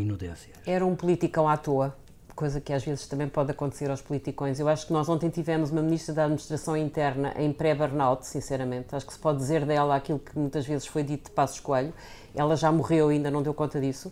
Era 0.65 0.85
um 0.85 0.95
politicão 0.95 1.47
à 1.47 1.57
toa, 1.57 1.95
coisa 2.39 2.61
que 2.61 2.71
às 2.71 2.83
vezes 2.85 3.05
também 3.05 3.27
pode 3.27 3.51
acontecer 3.51 3.91
aos 3.91 4.01
politicões. 4.01 4.61
Eu 4.61 4.69
acho 4.69 4.87
que 4.87 4.93
nós 4.93 5.09
ontem 5.09 5.29
tivemos 5.29 5.71
uma 5.71 5.81
ministra 5.81 6.15
da 6.15 6.23
Administração 6.23 6.77
Interna 6.77 7.33
em 7.37 7.51
pré-burnout, 7.51 8.25
sinceramente. 8.25 8.95
Acho 8.95 9.05
que 9.05 9.11
se 9.11 9.19
pode 9.19 9.39
dizer 9.39 9.65
dela 9.65 9.95
aquilo 9.97 10.19
que 10.19 10.39
muitas 10.39 10.65
vezes 10.65 10.87
foi 10.87 11.03
dito 11.03 11.25
de 11.25 11.31
Passos 11.31 11.59
Coelho. 11.59 11.93
Ela 12.33 12.55
já 12.55 12.71
morreu 12.71 13.09
ainda 13.09 13.29
não 13.29 13.43
deu 13.43 13.53
conta 13.53 13.81
disso. 13.81 14.09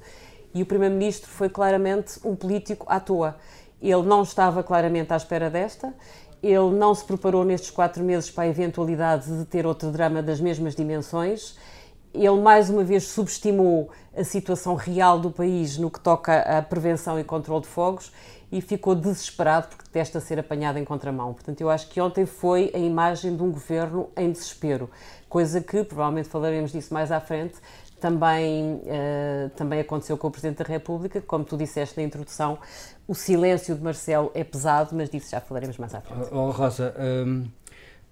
E 0.53 0.61
o 0.61 0.65
primeiro-ministro 0.65 1.29
foi 1.29 1.47
claramente 1.47 2.19
um 2.21 2.35
político 2.35 2.85
à 2.89 2.99
toa. 2.99 3.37
Ele 3.81 4.03
não 4.03 4.23
estava 4.23 4.61
claramente 4.61 5.13
à 5.13 5.15
espera 5.15 5.49
desta 5.49 5.93
ele 6.41 6.71
não 6.75 6.93
se 6.93 7.03
preparou 7.03 7.43
nestes 7.43 7.71
quatro 7.71 8.03
meses 8.03 8.29
para 8.29 8.43
a 8.43 8.47
eventualidade 8.47 9.25
de 9.37 9.45
ter 9.45 9.65
outro 9.65 9.91
drama 9.91 10.21
das 10.21 10.39
mesmas 10.39 10.75
dimensões. 10.75 11.57
Ele, 12.13 12.39
mais 12.39 12.69
uma 12.69 12.83
vez, 12.83 13.03
subestimou 13.03 13.89
a 14.15 14.23
situação 14.23 14.75
real 14.75 15.19
do 15.19 15.29
país 15.29 15.77
no 15.77 15.91
que 15.91 15.99
toca 15.99 16.39
à 16.39 16.61
prevenção 16.61 17.19
e 17.19 17.23
controle 17.23 17.61
de 17.61 17.67
fogos 17.67 18.11
e 18.51 18.61
ficou 18.61 18.95
desesperado 18.95 19.67
porque 19.67 19.89
testa 19.91 20.19
ser 20.19 20.39
apanhado 20.39 20.79
em 20.79 20.85
contramão. 20.85 21.33
Portanto, 21.33 21.59
eu 21.61 21.69
acho 21.69 21.89
que 21.89 21.99
ontem 21.99 22.25
foi 22.25 22.71
a 22.73 22.77
imagem 22.77 23.35
de 23.35 23.43
um 23.43 23.51
governo 23.51 24.09
em 24.15 24.31
desespero, 24.31 24.89
coisa 25.27 25.59
que, 25.59 25.83
provavelmente 25.83 26.29
falaremos 26.29 26.71
disso 26.71 26.93
mais 26.93 27.11
à 27.11 27.19
frente, 27.19 27.55
também, 27.99 28.75
uh, 28.75 29.49
também 29.55 29.79
aconteceu 29.79 30.17
com 30.17 30.27
o 30.27 30.31
Presidente 30.31 30.57
da 30.57 30.65
República, 30.65 31.21
como 31.21 31.43
tu 31.43 31.57
disseste 31.57 31.97
na 31.97 32.03
introdução, 32.03 32.59
o 33.07 33.15
silêncio 33.15 33.75
de 33.75 33.81
Marcelo 33.81 34.31
é 34.33 34.43
pesado, 34.43 34.95
mas 34.95 35.09
disso 35.09 35.31
já 35.31 35.41
falaremos 35.41 35.77
mais 35.77 35.93
à 35.95 36.01
frente. 36.01 36.29
Oh, 36.31 36.51
Rosa, 36.51 36.93
um, 36.99 37.47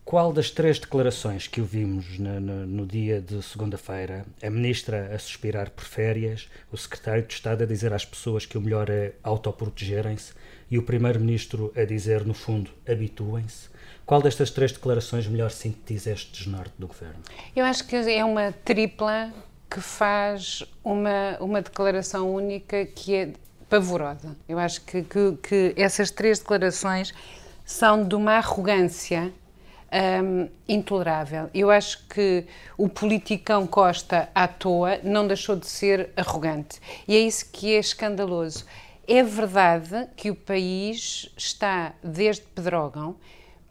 qual 0.06 0.32
das 0.32 0.52
três 0.52 0.78
declarações 0.80 1.48
que 1.48 1.60
ouvimos 1.60 2.20
no, 2.20 2.40
no, 2.40 2.66
no 2.68 2.86
dia 2.86 3.20
de 3.20 3.42
segunda-feira, 3.42 4.26
a 4.42 4.50
ministra 4.50 5.14
a 5.14 5.18
suspirar 5.18 5.72
por 5.72 5.84
férias, 5.84 6.48
o 6.72 6.78
secretário 6.78 7.24
de 7.24 7.34
Estado 7.34 7.64
a 7.64 7.66
dizer 7.66 7.92
às 7.92 8.06
pessoas 8.06 8.46
que 8.46 8.58
o 8.58 8.62
melhor 8.62 8.90
é 8.90 9.14
autoprotegerem-se 9.24 10.34
e 10.70 10.78
o 10.78 10.84
primeiro-ministro 10.84 11.74
a 11.76 11.84
dizer, 11.86 12.26
no 12.26 12.34
fundo, 12.34 12.72
habituem-se, 12.88 13.70
qual 14.06 14.22
destas 14.22 14.52
três 14.52 14.72
declarações 14.72 15.28
melhor 15.28 15.50
sintetiza 15.50 16.12
este 16.12 16.32
desnorte 16.32 16.74
do 16.78 16.88
governo? 16.88 17.22
Eu 17.56 17.66
acho 17.66 17.88
que 17.88 17.96
é 17.96 18.24
uma 18.24 18.52
tripla 18.52 19.34
que 19.70 19.82
faz 19.82 20.64
uma, 20.84 21.38
uma 21.40 21.62
declaração 21.62 22.34
única 22.34 22.86
que 22.86 23.16
é 23.16 23.34
pavorosa. 23.70 24.36
Eu 24.48 24.60
acho 24.60 24.82
que, 24.82 25.04
que, 25.04 25.38
que 25.42 25.74
essas 25.76 26.12
três 26.12 26.40
declarações 26.40 27.14
são 27.66 28.08
de 28.08 28.16
uma 28.16 28.34
arrogância 28.34 29.34
um, 30.24 30.50
intolerável. 30.68 31.50
Eu 31.54 31.72
acho 31.72 32.06
que 32.08 32.46
o 32.78 32.90
politicão 32.90 33.66
Costa 33.66 34.30
à 34.36 34.48
toa 34.48 35.00
não 35.04 35.28
deixou 35.28 35.56
de 35.56 35.68
ser 35.68 36.10
arrogante. 36.16 36.80
E 37.08 37.16
é 37.16 37.20
isso 37.20 37.50
que 37.52 37.74
é 37.74 37.80
escandaloso. 37.80 38.66
É 39.08 39.22
verdade 39.24 40.08
que 40.16 40.32
o 40.32 40.36
país 40.36 41.30
está, 41.38 41.94
desde 42.04 42.42
Pedrógão, 42.44 43.12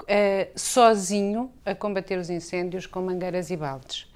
uh, 0.02 0.06
sozinho 0.54 1.50
a 1.64 1.74
combater 1.74 2.18
os 2.18 2.30
incêndios 2.30 2.86
com 2.86 3.02
mangueiras 3.02 3.50
e 3.50 3.56
baldes. 3.56 4.06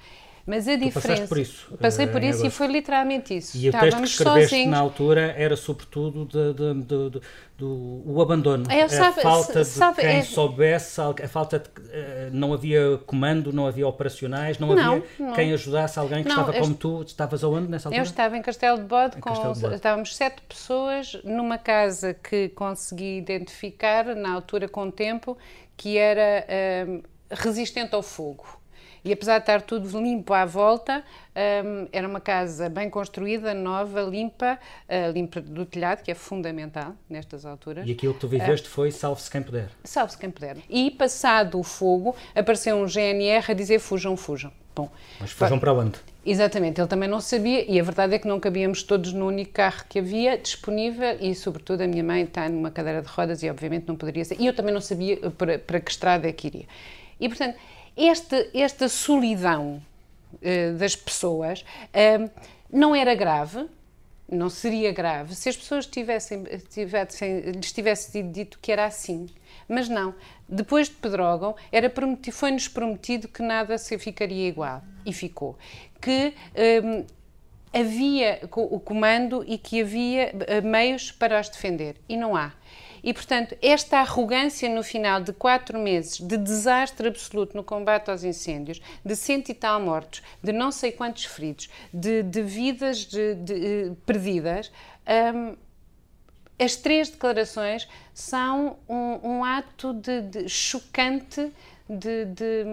Mas 0.48 0.66
a 0.66 0.72
tu 0.78 0.84
diferença. 0.84 1.26
por 1.26 1.36
isso. 1.38 1.76
Passei 1.78 2.06
uh, 2.06 2.10
por 2.10 2.22
isso 2.22 2.46
e 2.46 2.50
foi 2.50 2.66
literalmente 2.68 3.36
isso. 3.36 3.54
E 3.56 3.68
o 3.68 3.72
texto 3.72 3.98
que 3.98 4.04
escreveste 4.04 4.48
sozinhos. 4.48 4.70
na 4.70 4.78
altura 4.78 5.34
era 5.36 5.54
sobretudo 5.56 6.24
de, 6.24 6.54
de, 6.54 6.74
de, 6.86 7.10
de, 7.10 7.20
do 7.58 8.02
o 8.06 8.22
abandono. 8.22 8.64
É, 8.70 8.82
a 8.82 8.88
sabe- 8.88 9.20
falta 9.20 9.60
de 9.60 9.66
sabe, 9.68 10.00
quem 10.00 10.08
é- 10.16 10.22
soubesse, 10.22 10.98
a 11.00 11.28
falta 11.28 11.58
de. 11.58 11.68
eh, 11.92 12.30
não 12.32 12.54
havia 12.54 12.98
comando, 13.04 13.52
não 13.52 13.66
havia 13.66 13.86
operacionais, 13.86 14.58
não, 14.58 14.74
Não, 14.74 14.94
havia 14.96 15.04
não. 15.18 15.32
quem 15.34 15.52
ajudasse 15.52 15.98
alguém 15.98 16.22
que 16.22 16.30
Não, 16.30 16.36
estava 16.40 16.56
eu 16.56 16.62
como 16.62 16.74
tu. 16.74 17.02
Estavas 17.02 17.44
aonde 17.44 17.68
nessa 17.68 17.88
altura? 17.88 18.00
Eu 18.00 18.04
estava 18.04 18.36
em 18.36 18.40
Castelo 18.42 18.78
de 18.78 18.84
Bode, 18.84 19.16
com, 19.16 19.28
Castelo 19.30 19.52
de 19.54 19.60
Bode. 19.60 19.74
estávamos 19.74 20.16
sete 20.16 20.40
pessoas 20.48 21.14
numa 21.24 21.58
casa 21.58 22.14
que 22.14 22.48
consegui 22.50 23.18
identificar, 23.18 24.06
na 24.16 24.32
altura 24.32 24.66
com 24.66 24.90
tempo, 24.90 25.36
que 25.76 25.98
era 25.98 26.46
hum, 26.88 27.02
resistente 27.30 27.94
ao 27.94 28.02
fogo. 28.02 28.57
E 29.04 29.12
apesar 29.12 29.38
de 29.38 29.42
estar 29.42 29.62
tudo 29.62 30.00
limpo 30.00 30.32
à 30.32 30.44
volta, 30.44 31.02
hum, 31.64 31.86
era 31.92 32.06
uma 32.06 32.20
casa 32.20 32.68
bem 32.68 32.90
construída, 32.90 33.54
nova, 33.54 34.02
limpa, 34.02 34.58
ah, 34.88 35.08
limpa 35.08 35.40
do 35.40 35.64
telhado, 35.64 36.02
que 36.02 36.10
é 36.10 36.14
fundamental 36.14 36.94
nestas 37.08 37.44
alturas. 37.44 37.86
E 37.86 37.92
aquilo 37.92 38.14
que 38.14 38.20
tu 38.20 38.28
viveste 38.28 38.68
foi 38.68 38.90
salve-se 38.90 39.30
quem 39.30 39.42
puder. 39.42 39.68
Salve-se 39.84 40.18
quem 40.18 40.30
puder. 40.30 40.56
E 40.68 40.90
passado 40.90 41.58
o 41.58 41.62
fogo, 41.62 42.14
apareceu 42.34 42.76
um 42.76 42.86
GNR 42.86 43.52
a 43.52 43.54
dizer 43.54 43.78
fujam, 43.78 44.16
fujam. 44.16 44.52
Bom, 44.74 44.88
Mas 45.18 45.32
fujam 45.32 45.58
para 45.58 45.72
onde? 45.72 45.98
Exatamente, 46.24 46.80
ele 46.80 46.86
também 46.86 47.08
não 47.08 47.20
sabia 47.20 47.64
e 47.68 47.80
a 47.80 47.82
verdade 47.82 48.14
é 48.14 48.18
que 48.18 48.28
não 48.28 48.38
cabíamos 48.38 48.82
todos 48.82 49.12
no 49.12 49.26
único 49.26 49.52
carro 49.52 49.82
que 49.88 49.98
havia 49.98 50.36
disponível 50.36 51.16
e, 51.20 51.34
sobretudo, 51.34 51.80
a 51.80 51.86
minha 51.86 52.04
mãe 52.04 52.22
está 52.22 52.48
numa 52.48 52.70
cadeira 52.70 53.00
de 53.00 53.08
rodas 53.08 53.42
e, 53.42 53.50
obviamente, 53.50 53.88
não 53.88 53.96
poderia 53.96 54.24
ser. 54.24 54.36
E 54.38 54.46
eu 54.46 54.54
também 54.54 54.72
não 54.72 54.80
sabia 54.80 55.16
para, 55.30 55.58
para 55.58 55.80
que 55.80 55.90
estrada 55.90 56.28
é 56.28 56.32
que 56.32 56.46
iria. 56.46 56.66
E, 57.18 57.28
portanto, 57.28 57.56
este, 57.98 58.50
esta 58.54 58.88
solidão 58.88 59.82
eh, 60.42 60.72
das 60.72 60.94
pessoas 60.96 61.64
eh, 61.92 62.30
não 62.72 62.94
era 62.94 63.14
grave, 63.14 63.66
não 64.30 64.50
seria 64.50 64.92
grave 64.92 65.34
se 65.34 65.48
as 65.48 65.56
pessoas 65.56 65.86
tivessem, 65.86 66.44
tivessem, 66.70 67.40
lhes 67.52 67.72
tivesse 67.72 68.22
dito 68.22 68.58
que 68.60 68.70
era 68.70 68.84
assim. 68.84 69.28
Mas 69.68 69.88
não. 69.88 70.14
Depois 70.48 70.88
de 70.88 70.94
Pedrógão, 70.94 71.54
foi-nos 72.32 72.68
prometido 72.68 73.28
que 73.28 73.42
nada 73.42 73.76
se 73.76 73.98
ficaria 73.98 74.48
igual. 74.48 74.82
E 75.04 75.12
ficou. 75.12 75.58
Que 76.00 76.32
hum, 76.82 77.04
havia 77.72 78.38
co- 78.50 78.62
o 78.70 78.80
comando 78.80 79.44
e 79.46 79.58
que 79.58 79.82
havia 79.82 80.34
eh, 80.46 80.60
meios 80.62 81.12
para 81.12 81.38
os 81.38 81.48
defender. 81.50 81.96
E 82.08 82.16
não 82.16 82.34
há. 82.34 82.52
E, 83.02 83.12
portanto, 83.14 83.56
esta 83.62 83.98
arrogância 83.98 84.68
no 84.68 84.82
final 84.82 85.20
de 85.20 85.32
quatro 85.32 85.78
meses 85.78 86.18
de 86.20 86.36
desastre 86.36 87.08
absoluto 87.08 87.56
no 87.56 87.62
combate 87.64 88.10
aos 88.10 88.24
incêndios, 88.24 88.80
de 89.04 89.14
cento 89.16 89.48
e 89.50 89.54
tal 89.54 89.80
mortos, 89.80 90.22
de 90.42 90.52
não 90.52 90.70
sei 90.70 90.92
quantos 90.92 91.24
feridos, 91.24 91.68
de, 91.92 92.22
de 92.22 92.42
vidas 92.42 92.98
de- 93.06 93.34
de, 93.34 93.54
eh, 93.54 93.92
perdidas, 94.06 94.70
hum, 95.34 95.56
as 96.58 96.74
três 96.76 97.08
declarações 97.08 97.88
são 98.12 98.76
um, 98.88 99.20
um 99.22 99.44
ato 99.44 99.94
de, 99.94 100.22
chocante 100.48 101.52
de, 101.88 102.24
de, 102.24 102.64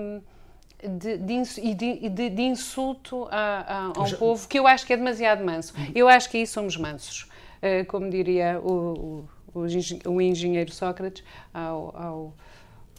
de, 0.84 1.17
de 1.17 1.34
de- 1.75 2.41
insulto 2.41 3.27
a, 3.29 3.38
a- 3.38 3.79
a 3.86 3.89
um 3.89 3.94
Mas- 4.01 4.13
povo 4.13 4.48
que 4.48 4.58
eu 4.58 4.65
acho 4.67 4.86
que 4.88 4.94
é 4.94 4.98
demasiado 4.98 5.44
manso. 5.46 5.74
Eu 5.94 6.08
acho 6.10 6.29
que 6.29 6.38
aí 6.38 6.48
somos 6.48 6.75
mansos, 6.77 7.27
Eh, 7.62 7.84
como 7.86 8.10
diria 8.10 8.60
o, 8.60 8.74
o, 8.74 9.29
o 9.55 9.65
engen- 9.65 10.00
o 10.05 10.21
engenheiro 10.21 10.71
Sócrates 10.71 11.24
ao, 11.53 11.95
ao, 11.97 12.33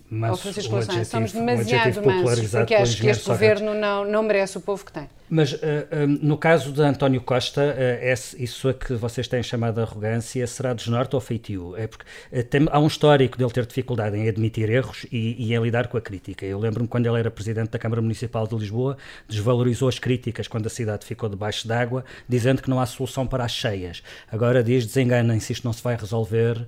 Francisco 0.09 0.73
um 0.73 0.77
Louçã. 0.77 0.93
Somos 1.05 1.13
adjetivo- 1.15 1.39
um 1.43 1.47
demasiado 1.47 1.81
adjetivo 1.89 2.07
mansos, 2.07 2.51
porque 2.51 2.75
acho 2.75 3.01
que 3.01 3.07
este 3.09 3.25
Sócrates. 3.25 3.61
governo 3.61 3.81
não, 3.81 4.05
não 4.05 4.23
merece 4.23 4.57
o 4.59 4.61
povo 4.61 4.85
que 4.85 4.93
tem. 4.93 5.09
Mas 5.29 5.55
eh, 5.55 5.87
eh, 5.91 6.07
no 6.07 6.39
caso 6.39 6.71
de 6.71 6.81
António 6.83 7.21
Costa, 7.21 7.75
eh, 7.77 8.13
esse- 8.13 8.41
isso 8.41 8.69
a 8.69 8.75
que 8.75 8.95
vocês 8.95 9.27
têm 9.27 9.43
chamado 9.43 9.75
de 9.75 9.81
arrogância 9.81 10.47
será 10.47 10.73
desnorte 10.73 11.17
ou 11.17 11.21
feitio? 11.21 11.75
É 11.77 11.89
porque 11.89 12.05
eh, 12.31 12.45
tem- 12.45 12.69
há 12.71 12.79
um 12.79 12.87
histórico 12.87 13.37
dele 13.37 13.51
ter 13.51 13.67
dificuldade 13.67 14.17
em 14.17 14.29
admitir 14.29 14.71
erros 14.71 15.05
e, 15.11 15.35
e 15.49 15.53
em 15.53 15.61
lidar 15.61 15.89
com 15.89 15.97
a 15.97 16.01
crítica. 16.01 16.47
Eu 16.47 16.61
lembro-me 16.61 16.87
quando 16.89 17.07
ele 17.07 17.19
era 17.19 17.29
presidente 17.29 17.71
da 17.71 17.79
Câmara 17.81 18.01
Municipal 18.01 18.47
de 18.47 18.55
Lisboa, 18.55 18.97
desvalorizou 19.29 19.89
as 19.89 19.99
críticas 19.99 20.47
quando 20.47 20.67
a 20.67 20.71
cidade 20.71 21.05
ficou 21.05 21.29
debaixo 21.29 21.67
d'água, 21.67 22.05
dizendo 22.29 22.63
que 22.63 22.71
não 22.71 22.79
há 22.79 22.87
solução 22.87 23.27
para 23.27 23.45
as 23.45 23.51
cheias. 23.51 24.05
Agora 24.31 24.63
diz, 24.63 24.87
desenganem-se, 24.87 25.53
isto 25.53 25.65
não 25.65 25.73
se 25.73 25.83
vai 25.83 25.97
resolver. 25.97 26.65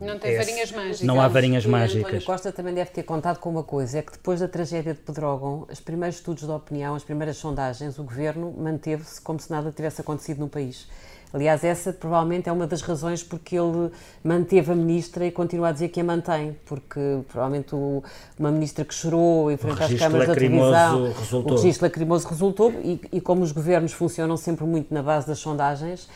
Não 0.00 0.18
tem 0.18 0.32
é- 0.34 0.38
varinhas 0.38 0.72
mágicas. 0.72 1.02
Não 1.02 1.20
há 1.20 1.28
varinhas 1.28 1.51
António 1.60 1.70
mágicas. 1.78 2.24
Costa 2.24 2.52
também 2.52 2.74
deve 2.74 2.90
ter 2.90 3.02
contado 3.02 3.38
com 3.38 3.50
uma 3.50 3.62
coisa, 3.62 3.98
é 3.98 4.02
que 4.02 4.12
depois 4.12 4.40
da 4.40 4.48
tragédia 4.48 4.94
de 4.94 5.00
Pedrógão, 5.00 5.66
os 5.70 5.80
primeiros 5.80 6.16
estudos 6.16 6.44
de 6.44 6.50
opinião, 6.50 6.94
as 6.94 7.04
primeiras 7.04 7.36
sondagens, 7.36 7.98
o 7.98 8.02
governo 8.04 8.52
manteve-se 8.56 9.20
como 9.20 9.38
se 9.40 9.50
nada 9.50 9.70
tivesse 9.70 10.00
acontecido 10.00 10.38
no 10.38 10.48
país. 10.48 10.86
Aliás, 11.34 11.64
essa 11.64 11.94
provavelmente 11.94 12.46
é 12.50 12.52
uma 12.52 12.66
das 12.66 12.82
razões 12.82 13.22
porque 13.22 13.56
ele 13.58 13.90
manteve 14.22 14.70
a 14.70 14.74
ministra 14.74 15.24
e 15.24 15.30
continua 15.30 15.68
a 15.68 15.72
dizer 15.72 15.88
que 15.88 15.98
a 15.98 16.04
mantém, 16.04 16.54
porque 16.66 17.00
provavelmente 17.26 17.74
o- 17.74 18.02
uma 18.38 18.50
ministra 18.50 18.84
que 18.84 18.92
chorou 18.92 19.50
em 19.50 19.56
frente 19.56 19.82
às 19.82 19.94
câmaras 19.94 20.28
da 20.28 20.34
televisão, 20.34 21.12
resultou. 21.18 21.52
o 21.52 21.56
registro 21.56 21.86
lacrimoso 21.86 22.28
resultou 22.28 22.70
e, 22.84 23.00
e 23.10 23.18
como 23.18 23.42
os 23.42 23.50
governos 23.50 23.94
funcionam 23.94 24.36
sempre 24.36 24.66
muito 24.66 24.92
na 24.92 25.02
base 25.02 25.26
das 25.26 25.38
sondagens, 25.38 26.06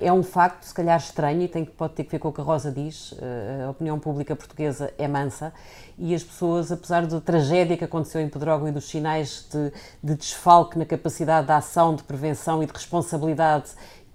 é 0.00 0.12
um 0.12 0.22
facto, 0.22 0.62
se 0.64 0.74
calhar 0.74 0.98
estranho, 0.98 1.42
e 1.42 1.48
tem, 1.48 1.64
pode 1.64 1.94
ter 1.94 2.04
que 2.04 2.10
ver 2.10 2.18
com 2.18 2.28
o 2.28 2.32
que 2.32 2.40
a 2.40 2.44
Rosa 2.44 2.70
diz, 2.70 3.14
eh, 3.20 3.64
a 3.66 3.70
opinião 3.70 3.98
pública 3.98 4.34
portuguesa 4.34 4.92
é 4.98 5.06
mansa, 5.06 5.52
e 5.98 6.14
as 6.14 6.22
pessoas, 6.22 6.72
apesar 6.72 7.06
da 7.06 7.20
tragédia 7.20 7.76
que 7.76 7.84
aconteceu 7.84 8.20
em 8.20 8.28
Pedrógão 8.28 8.68
e 8.68 8.72
dos 8.72 8.88
sinais 8.88 9.46
de, 9.50 9.72
de 10.02 10.16
desfalque 10.16 10.78
na 10.78 10.84
capacidade 10.84 11.46
de 11.46 11.52
ação, 11.52 11.94
de 11.94 12.02
prevenção 12.02 12.62
e 12.62 12.66
de 12.66 12.72
responsabilidade, 12.72 13.70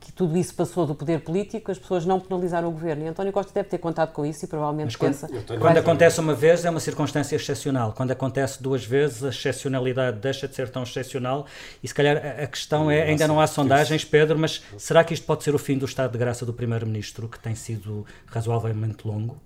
que 0.09 0.13
tudo 0.13 0.35
isso 0.35 0.55
passou 0.55 0.87
do 0.87 0.95
poder 0.95 1.21
político, 1.21 1.71
as 1.71 1.77
pessoas 1.77 2.03
não 2.03 2.19
penalizaram 2.19 2.67
o 2.67 2.71
governo. 2.71 3.03
E 3.05 3.07
António 3.07 3.31
Costa 3.31 3.51
deve 3.53 3.69
ter 3.69 3.77
contado 3.77 4.11
com 4.11 4.25
isso 4.25 4.43
e 4.43 4.47
provavelmente 4.47 4.87
Mas 4.87 4.95
quando, 4.95 5.11
pensa... 5.13 5.27
quando 5.45 5.59
vai- 5.59 5.77
acontece 5.77 6.19
uma 6.19 6.33
vez 6.33 6.65
é 6.65 6.69
uma 6.69 6.79
circunstância 6.79 7.35
excepcional. 7.35 7.93
Quando 7.93 8.09
acontece 8.09 8.61
duas 8.61 8.83
vezes, 8.83 9.23
a 9.23 9.29
excepcionalidade 9.29 10.17
deixa 10.17 10.47
de 10.47 10.55
ser 10.55 10.67
tão 10.69 10.81
excepcional. 10.81 11.45
E 11.83 11.87
se 11.87 11.93
calhar 11.93 12.17
a, 12.17 12.43
a 12.43 12.47
questão 12.47 12.89
é: 12.89 13.03
ainda 13.03 13.27
não 13.27 13.39
há 13.39 13.45
sondagens, 13.45 14.03
Pedro, 14.03 14.37
mas 14.39 14.63
será 14.79 15.03
que 15.03 15.13
isto 15.13 15.25
pode 15.27 15.43
ser 15.43 15.53
o 15.53 15.59
fim 15.59 15.77
do 15.77 15.85
estado 15.85 16.11
de 16.11 16.17
graça 16.17 16.43
do 16.43 16.53
Primeiro-Ministro, 16.53 17.29
que 17.29 17.39
tem 17.39 17.53
sido 17.53 18.03
razoavelmente 18.25 19.07
longo? 19.07 19.37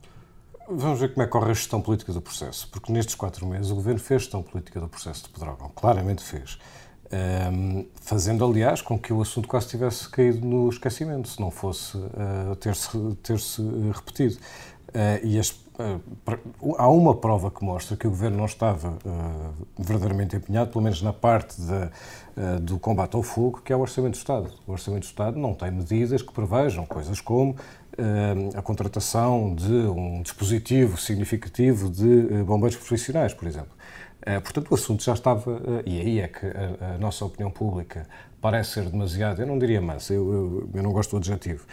Vamos 0.69 0.97
ver 1.01 1.09
como 1.09 1.23
é 1.23 1.25
que 1.25 1.31
corre 1.31 1.51
a 1.51 1.53
gestão 1.53 1.81
política 1.81 2.13
do 2.13 2.21
processo, 2.21 2.69
porque 2.71 2.89
nestes 2.89 3.15
quatro 3.15 3.45
meses 3.45 3.69
o 3.69 3.75
Governo 3.75 3.99
fez 3.99 4.21
gestão 4.21 4.41
política 4.41 4.79
do 4.79 4.87
processo 4.87 5.23
de 5.23 5.29
Pedrógão, 5.29 5.69
claramente 5.75 6.23
fez. 6.23 6.57
Ehm, 7.11 7.85
fazendo, 8.01 8.43
aliás, 8.45 8.81
com 8.81 8.97
que 8.97 9.13
o 9.13 9.21
assunto 9.21 9.47
quase 9.47 9.67
tivesse 9.67 10.09
caído 10.09 10.45
no 10.45 10.69
esquecimento, 10.69 11.27
se 11.27 11.39
não 11.39 11.51
fosse 11.51 11.97
eh, 11.97 12.55
ter-se 12.59 12.97
ter 13.21 13.37
repetido. 13.93 14.37
Eh, 14.93 15.21
e 15.23 15.39
as- 15.39 15.51
pra- 16.23 16.37
há 16.77 16.87
uma 16.87 17.15
prova 17.15 17.49
que 17.51 17.63
mostra 17.63 17.97
que 17.97 18.05
o 18.07 18.09
Governo 18.11 18.37
não 18.37 18.45
estava 18.45 18.93
verdadeiramente 19.77 20.35
empenhado, 20.35 20.69
pelo 20.71 20.83
menos 20.83 21.01
na 21.01 21.11
parte 21.13 21.55
eh, 22.37 22.59
do 22.59 22.77
combate 22.79 23.15
ao 23.15 23.23
fogo, 23.23 23.61
que 23.63 23.71
é 23.73 23.75
o 23.75 23.79
Orçamento 23.79 24.13
do 24.13 24.17
Estado. 24.17 24.49
O 24.67 24.71
Orçamento 24.71 25.01
do 25.03 25.05
Estado 25.07 25.37
não 25.39 25.53
tem 25.53 25.71
medidas 25.71 26.21
que 26.21 26.31
prevejam 26.33 26.85
coisas 26.85 27.19
como 27.21 27.55
a 28.55 28.61
contratação 28.63 29.53
de 29.53 29.71
um 29.71 30.23
dispositivo 30.23 30.97
significativo 30.99 31.89
de 31.91 32.43
bombeiros 32.43 32.75
profissionais, 32.75 33.33
por 33.35 33.47
exemplo. 33.47 33.69
Eh, 34.25 34.39
Portanto, 34.39 34.71
o 34.71 34.75
assunto 34.75 35.03
já 35.03 35.13
estava, 35.13 35.51
eh, 35.51 35.83
e 35.85 35.99
aí 36.01 36.19
é 36.21 36.27
que 36.27 36.45
a, 36.45 36.95
a 36.95 36.97
nossa 36.97 37.25
opinião 37.25 37.51
pública 37.51 38.07
parece 38.41 38.71
ser 38.71 38.89
demasiado, 38.89 39.41
eu 39.41 39.47
não 39.47 39.57
diria 39.57 39.81
mansa, 39.81 40.13
eu, 40.13 40.33
eu, 40.33 40.69
eu 40.73 40.83
não 40.83 40.91
gosto 40.91 41.11
do 41.11 41.17
adjetivo, 41.17 41.65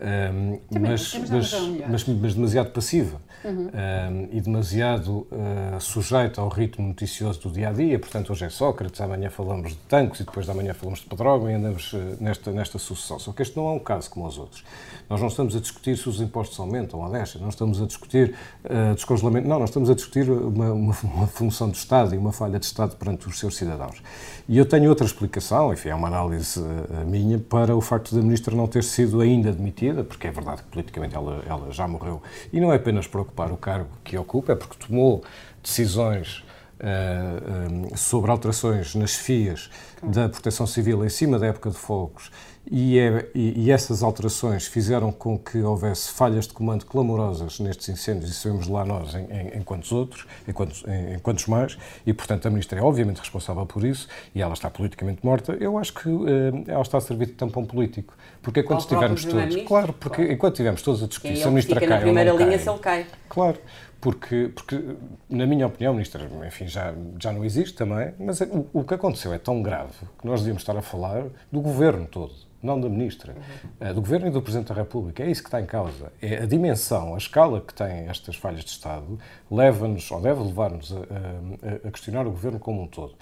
Um, 0.00 0.60
mas, 0.80 1.12
mas, 1.28 1.52
mas, 1.88 2.06
mas, 2.06 2.34
demasiado 2.34 2.70
passiva 2.70 3.20
uhum. 3.44 3.66
um, 3.66 4.28
e 4.30 4.40
demasiado 4.40 5.26
uh, 5.32 5.80
sujeita 5.80 6.40
ao 6.40 6.48
ritmo 6.48 6.86
noticioso 6.86 7.40
do 7.40 7.50
dia 7.50 7.70
a 7.70 7.72
dia. 7.72 7.98
Portanto, 7.98 8.30
hoje 8.30 8.44
é 8.44 8.48
Sócrates, 8.48 9.00
amanhã 9.00 9.28
falamos 9.28 9.70
de 9.70 9.78
tanques 9.88 10.20
e 10.20 10.24
depois 10.24 10.46
da 10.46 10.54
manhã 10.54 10.72
falamos 10.72 11.00
de 11.00 11.06
Pedrógão 11.06 11.50
e 11.50 11.54
andamos 11.54 11.92
uh, 11.94 12.16
nesta, 12.20 12.52
nesta 12.52 12.78
sucessão. 12.78 13.18
Só 13.18 13.32
que 13.32 13.42
este 13.42 13.56
não 13.56 13.68
é 13.68 13.72
um 13.72 13.80
caso 13.80 14.08
como 14.08 14.24
os 14.24 14.38
outros. 14.38 14.62
Nós 15.10 15.20
não 15.20 15.26
estamos 15.26 15.56
a 15.56 15.60
discutir 15.60 15.96
se 15.96 16.08
os 16.08 16.20
impostos 16.20 16.60
aumentam 16.60 17.00
ou 17.00 17.10
deixam, 17.10 17.42
não 17.42 17.48
estamos 17.48 17.82
a 17.82 17.86
discutir 17.86 18.36
uh, 18.66 18.94
descongelamento, 18.94 19.48
não, 19.48 19.58
nós 19.58 19.70
estamos 19.70 19.90
a 19.90 19.94
discutir 19.94 20.30
uma, 20.30 20.72
uma, 20.72 20.96
uma 21.02 21.26
função 21.26 21.68
do 21.68 21.74
Estado 21.74 22.14
e 22.14 22.18
uma 22.18 22.32
falha 22.32 22.60
de 22.60 22.66
Estado 22.66 22.94
perante 22.94 23.26
os 23.26 23.36
seus 23.36 23.56
cidadãos. 23.56 24.00
E 24.48 24.56
eu 24.56 24.64
tenho 24.64 24.88
outra 24.88 25.04
explicação, 25.04 25.72
enfim, 25.72 25.88
é 25.88 25.94
uma 25.94 26.06
análise 26.06 26.62
minha, 27.06 27.38
para 27.38 27.76
o 27.76 27.80
facto 27.80 28.14
da 28.14 28.22
Ministra 28.22 28.54
não 28.54 28.66
ter 28.66 28.84
sido 28.84 29.20
ainda 29.20 29.50
admitida 29.50 29.87
porque 30.04 30.26
é 30.26 30.30
verdade 30.30 30.62
que 30.62 30.68
politicamente 30.68 31.14
ela, 31.14 31.42
ela 31.46 31.70
já 31.70 31.86
morreu. 31.86 32.22
E 32.52 32.60
não 32.60 32.72
é 32.72 32.76
apenas 32.76 33.06
para 33.06 33.20
ocupar 33.20 33.52
o 33.52 33.56
cargo 33.56 33.90
que 34.04 34.16
ocupa, 34.16 34.52
é 34.52 34.56
porque 34.56 34.76
tomou 34.86 35.24
decisões 35.62 36.44
uh, 36.78 37.96
sobre 37.96 38.30
alterações 38.30 38.94
nas 38.94 39.14
FIAs 39.14 39.70
da 40.02 40.28
Proteção 40.28 40.66
Civil 40.66 41.04
em 41.04 41.08
cima 41.08 41.38
da 41.38 41.46
época 41.46 41.70
de 41.70 41.76
fogos 41.76 42.30
e, 42.70 42.98
é, 42.98 43.28
e, 43.34 43.64
e, 43.64 43.70
essas 43.70 44.02
alterações 44.02 44.66
fizeram 44.66 45.10
com 45.10 45.38
que 45.38 45.58
houvesse 45.58 46.10
falhas 46.10 46.46
de 46.46 46.52
comando 46.52 46.84
clamorosas 46.84 47.58
nestes 47.60 47.88
incêndios, 47.88 48.30
e 48.30 48.34
sabemos 48.34 48.68
lá 48.68 48.84
nós 48.84 49.14
em, 49.14 49.24
em, 49.24 49.58
em 49.58 49.62
quantos 49.62 49.92
outros, 49.92 50.26
em 50.46 50.52
quantos, 50.52 50.84
em, 50.86 51.18
quantos 51.18 51.46
mais, 51.46 51.78
e 52.06 52.12
portanto 52.12 52.46
a 52.46 52.50
Ministra 52.50 52.78
é 52.78 52.82
obviamente 52.82 53.18
responsável 53.18 53.64
por 53.66 53.84
isso, 53.84 54.08
e 54.34 54.42
ela 54.42 54.54
está 54.54 54.70
politicamente 54.70 55.24
morta, 55.24 55.56
eu 55.60 55.78
acho 55.78 55.94
que 55.94 56.08
uh, 56.08 56.64
ela 56.66 56.82
está 56.82 56.98
a 56.98 57.00
servir 57.00 57.26
de 57.26 57.32
tampão 57.32 57.64
político. 57.64 58.14
Porque 58.42 58.60
enquanto 58.60 58.80
estivermos 58.80 59.24
todos. 59.24 59.56
Claro, 59.62 59.92
porque 59.92 60.16
claro. 60.16 60.32
enquanto 60.32 60.54
estivermos 60.54 60.82
todos 60.82 61.02
a 61.02 61.06
discutir 61.06 61.36
se 61.36 61.44
a 61.44 61.48
Ministra 61.48 61.80
cai. 61.80 61.88
na 61.88 61.98
primeira 61.98 62.32
ou 62.32 62.38
não 62.38 62.46
linha 62.46 62.58
cai, 62.58 62.64
se 62.64 62.70
ele 62.70 62.78
cai. 62.78 63.06
Claro 63.28 63.58
porque, 64.00 64.50
porque 64.54 64.80
na 65.28 65.44
minha 65.44 65.66
opinião, 65.66 65.92
ministra, 65.92 66.28
enfim, 66.46 66.68
já, 66.68 66.94
já 67.20 67.32
não 67.32 67.44
existe 67.44 67.74
também, 67.74 68.14
mas 68.18 68.40
o, 68.40 68.66
o 68.72 68.84
que 68.84 68.94
aconteceu 68.94 69.32
é 69.32 69.38
tão 69.38 69.60
grave 69.60 70.06
que 70.18 70.26
nós 70.26 70.40
devíamos 70.40 70.62
estar 70.62 70.76
a 70.76 70.82
falar 70.82 71.24
do 71.50 71.60
governo 71.60 72.06
todo 72.06 72.32
não 72.62 72.80
da 72.80 72.88
Ministra, 72.88 73.34
uhum. 73.80 73.94
do 73.94 74.00
Governo 74.00 74.26
e 74.26 74.30
do 74.30 74.42
Presidente 74.42 74.68
da 74.68 74.74
República. 74.74 75.22
É 75.22 75.30
isso 75.30 75.42
que 75.42 75.48
está 75.48 75.60
em 75.60 75.66
causa. 75.66 76.12
É 76.20 76.42
a 76.42 76.46
dimensão, 76.46 77.14
a 77.14 77.18
escala 77.18 77.60
que 77.60 77.72
têm 77.72 78.08
estas 78.08 78.36
falhas 78.36 78.64
de 78.64 78.70
Estado 78.70 79.18
leva-nos, 79.50 80.10
ou 80.10 80.20
deve 80.20 80.42
levar-nos, 80.42 80.92
a, 80.92 80.96
a, 80.96 81.88
a, 81.88 81.90
questionar 81.90 82.26
o 82.26 82.30
Governo 82.30 82.58
como 82.58 82.82
um 82.82 82.86
todo. 82.86 83.14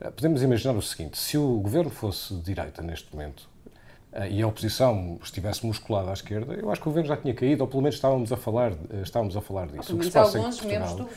Eh, 0.00 0.10
podemos 0.10 0.42
imaginar 0.42 0.74
o 0.74 0.82
seguinte, 0.82 1.18
se 1.18 1.38
o 1.38 1.60
Governo 1.60 1.90
fosse 1.90 2.34
de 2.34 2.42
direita 2.42 2.82
neste 2.82 3.14
momento, 3.14 3.48
eh, 4.12 4.30
e 4.30 4.42
a 4.42 4.46
oposição 4.46 5.18
estivesse 5.22 5.64
musculada 5.64 6.10
à 6.10 6.12
esquerda, 6.12 6.54
eu 6.54 6.70
acho 6.70 6.80
que 6.80 6.88
o 6.88 6.90
governo 6.90 7.08
já 7.08 7.16
tinha 7.16 7.34
caído, 7.34 7.62
ou 7.62 7.68
pelo 7.68 7.82
menos 7.82 7.94
estávamos 7.94 8.32
a 8.32 8.36
falar, 8.36 8.72
estávamos 9.04 9.36
a 9.36 9.40
falar 9.40 9.68
disso. 9.68 9.94
o 9.94 9.98
que 9.98 10.06
se 10.06 10.10
passa 10.10 10.38
em 10.38 10.42
Portugal, 10.42 11.08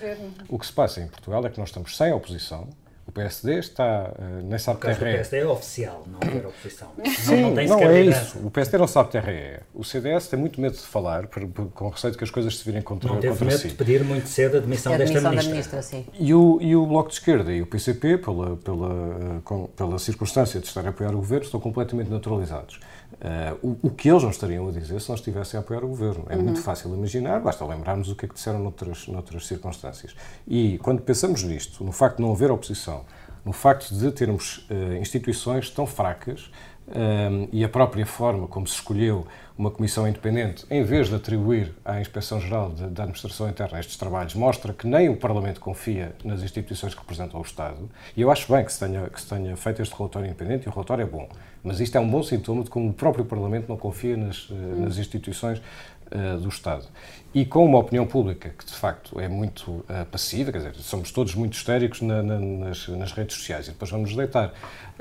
O 0.49 0.59
que 0.59 0.65
se 0.65 0.73
passa 0.73 1.01
em 1.01 1.07
Portugal 1.07 1.45
é 1.45 1.49
que 1.49 1.59
nós 1.59 1.69
estamos 1.69 1.97
sem 1.97 2.13
oposição, 2.13 2.69
PSD 3.13 3.59
está, 3.59 4.11
uh, 4.17 4.43
nem 4.43 4.57
sabe 4.57 4.79
terra 4.79 4.93
é. 4.93 5.11
O 5.11 5.15
PSD 5.15 5.37
é 5.37 5.47
oficial, 5.47 6.03
não 6.07 6.19
é 6.19 6.47
oposição. 6.47 6.91
Sim, 7.05 7.41
não, 7.41 7.51
não, 7.51 7.79
não 7.79 7.89
é 7.89 8.01
isso. 8.01 8.39
O 8.39 8.51
PSD 8.51 8.77
não 8.77 8.87
sabe 8.87 9.11
terra 9.11 9.31
é. 9.31 9.61
O 9.73 9.83
CDS 9.83 10.27
tem 10.27 10.39
muito 10.39 10.59
medo 10.59 10.75
de 10.75 10.81
falar, 10.81 11.27
por, 11.27 11.47
por, 11.47 11.67
com 11.67 11.89
receio 11.89 12.11
de 12.11 12.17
que 12.17 12.23
as 12.23 12.31
coisas 12.31 12.57
se 12.57 12.65
virem 12.65 12.81
contra, 12.81 13.09
não 13.09 13.19
teve 13.19 13.45
medo 13.45 13.57
si. 13.57 13.67
de 13.67 13.75
pedir 13.75 14.03
muito 14.03 14.27
cedo 14.27 14.57
a 14.57 14.59
demissão, 14.59 14.93
a 14.93 14.97
desta 14.97 15.21
ministra. 15.21 15.41
Da 15.41 15.49
ministra 15.49 15.81
sim. 15.81 16.05
E, 16.13 16.33
o, 16.33 16.57
e 16.61 16.75
o 16.75 16.85
Bloco 16.85 17.09
de 17.09 17.15
Esquerda 17.15 17.51
e 17.51 17.61
o 17.61 17.67
PCP, 17.67 18.17
pela, 18.17 18.57
pela, 18.57 18.87
uh, 18.87 19.41
com, 19.43 19.67
pela 19.67 19.99
circunstância 19.99 20.59
de 20.59 20.67
estar 20.67 20.85
a 20.85 20.89
apoiar 20.89 21.13
o 21.13 21.17
governo, 21.17 21.45
estão 21.45 21.59
completamente 21.59 22.09
naturalizados. 22.09 22.79
Uh, 23.13 23.77
o, 23.81 23.87
o, 23.87 23.89
que 23.89 24.09
eles 24.09 24.23
não 24.23 24.29
estariam 24.29 24.67
a 24.67 24.71
dizer 24.71 24.99
se 24.99 25.07
não 25.07 25.15
estivessem 25.15 25.57
a 25.57 25.61
apoiar 25.61 25.83
o 25.83 25.87
governo. 25.87 26.25
É 26.29 26.35
uhum. 26.35 26.43
muito 26.43 26.61
fácil 26.61 26.93
imaginar, 26.93 27.39
basta 27.39 27.65
lembrarmos 27.65 28.09
o 28.09 28.15
que 28.15 28.25
é 28.25 28.27
que 28.27 28.33
disseram 28.33 28.59
noutras, 28.59 29.07
noutras 29.07 29.45
circunstâncias. 29.45 30.15
E 30.47 30.77
quando 30.79 31.01
pensamos 31.01 31.43
nisto, 31.43 31.83
no 31.83 31.91
facto 31.91 32.17
de 32.17 32.23
não 32.23 32.31
haver 32.31 32.51
oposição, 32.51 33.05
no 33.45 33.51
facto 33.51 33.93
de 33.93 34.11
termos 34.11 34.67
uh, 34.69 34.95
instituições 34.99 35.69
tão 35.69 35.85
fracas 35.85 36.49
um, 36.87 37.43
eh, 37.43 37.47
e 37.51 37.63
a 37.63 37.69
própria 37.69 38.05
forma 38.05 38.47
como 38.47 38.67
se 38.67 38.75
escolheu 38.75 39.25
uma 39.57 39.69
comissão 39.69 40.07
independente, 40.07 40.65
em 40.69 40.83
vez 40.83 41.09
de 41.09 41.15
atribuir 41.15 41.73
à 41.85 42.01
Inspeção-Geral 42.01 42.69
da 42.69 43.03
Administração 43.03 43.47
Interna 43.47 43.79
estes 43.79 43.97
trabalhos, 43.97 44.33
mostra 44.33 44.73
que 44.73 44.87
nem 44.87 45.09
o 45.09 45.15
Parlamento 45.15 45.59
confia 45.59 46.15
nas 46.23 46.41
instituições 46.41 46.93
que 46.93 46.99
representam 46.99 47.39
o 47.39 47.43
Estado. 47.43 47.89
E 48.17 48.21
eu 48.21 48.31
acho 48.31 48.51
bem 48.51 48.65
que 48.65 48.73
se 48.73 48.79
tenha, 48.79 49.09
que 49.09 49.21
se 49.21 49.27
tenha 49.27 49.55
feito 49.55 49.81
este 49.81 49.95
relatório 49.95 50.27
independente, 50.27 50.65
e 50.65 50.69
o 50.69 50.71
relatório 50.71 51.03
é 51.03 51.05
bom. 51.05 51.29
Mas 51.63 51.79
isto 51.79 51.95
é 51.95 52.01
um 52.01 52.09
bom 52.09 52.23
sintoma 52.23 52.63
de 52.63 52.69
como 52.69 52.89
o 52.89 52.93
próprio 52.93 53.25
Parlamento 53.25 53.69
não 53.69 53.77
confia 53.77 54.17
nas, 54.17 54.49
uh, 54.49 54.55
nas 54.79 54.97
instituições 54.97 55.59
uh, 55.59 56.37
do 56.39 56.49
Estado. 56.49 56.85
E 57.33 57.45
com 57.45 57.65
uma 57.65 57.79
opinião 57.79 58.05
pública 58.05 58.53
que, 58.55 58.63
de 58.63 58.73
facto, 58.73 59.19
é 59.19 59.27
muito 59.27 59.71
uh, 59.71 60.05
passiva, 60.11 60.51
quer 60.51 60.59
dizer, 60.59 60.75
somos 60.75 61.11
todos 61.11 61.33
muito 61.33 61.53
histéricos 61.55 62.01
na, 62.01 62.21
na, 62.21 62.39
nas, 62.39 62.87
nas, 62.89 63.11
redes 63.11 63.37
sociais 63.37 63.67
e 63.67 63.71
depois 63.71 63.89
vamos 63.89 64.15
deitar. 64.15 64.53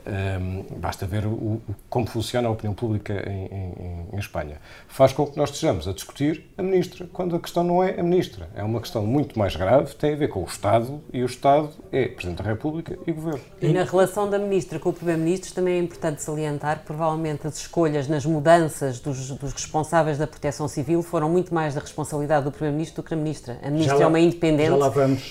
Um, 0.05 0.64
basta 0.79 1.07
ver 1.07 1.27
o, 1.27 1.61
como 1.90 2.07
funciona 2.07 2.49
a 2.49 2.51
opinião 2.51 2.75
pública 2.75 3.12
em, 3.29 3.45
em, 3.45 4.07
em, 4.14 4.18
Espanha. 4.18 4.57
Faz 4.88 5.12
com 5.12 5.27
que 5.27 5.37
nós 5.37 5.51
estejamos 5.51 5.87
a 5.87 5.92
discutir 5.92 6.51
a 6.57 6.62
ministra, 6.62 7.07
quando 7.12 7.37
a 7.37 7.38
questão 7.38 7.62
não 7.62 7.85
é 7.85 8.01
a 8.01 8.03
ministra. 8.03 8.49
É 8.57 8.64
uma 8.64 8.81
questão 8.81 9.07
muito 9.07 9.38
mais 9.38 9.55
grave, 9.55 9.95
tem 9.95 10.14
a 10.14 10.16
ver 10.16 10.29
com 10.29 10.40
o 10.40 10.47
Estado, 10.47 11.01
e 11.12 11.23
o 11.23 11.27
Estado 11.27 11.71
é 11.92 12.09
Presidente 12.09 12.42
da 12.42 12.49
República 12.49 12.99
e 13.07 13.12
Governo. 13.12 13.42
E 13.61 13.68
na 13.68 13.85
relação 13.85 14.29
da 14.29 14.38
ministra 14.38 14.79
com 14.79 14.88
o 14.88 14.92
Primeiro-Ministro 14.92 15.55
também 15.55 15.75
é 15.75 15.79
importante 15.79 16.23
salientar 16.23 16.81
que 16.81 16.87
provavelmente 16.87 17.47
as 17.47 17.59
escolhas 17.59 18.09
nas 18.09 18.25
mudanças 18.25 18.99
dos, 18.99 19.29
dos 19.31 19.53
responsáveis 19.53 20.16
da 20.16 20.27
proteção 20.27 20.66
civil 20.66 21.03
foram 21.03 21.29
muito 21.29 21.55
mais 21.55 21.75
da 21.75 21.81
responsabilidade 21.81 22.21
do 22.44 22.50
Primeiro-Ministro 22.50 23.02
do 23.02 23.04
que 23.04 23.11
da 23.11 23.16
ministra. 23.16 23.58
A 23.62 23.70
ministra 23.70 23.96
lá, 23.96 24.04
é 24.04 24.06
uma 24.06 24.20
independente 24.20 24.72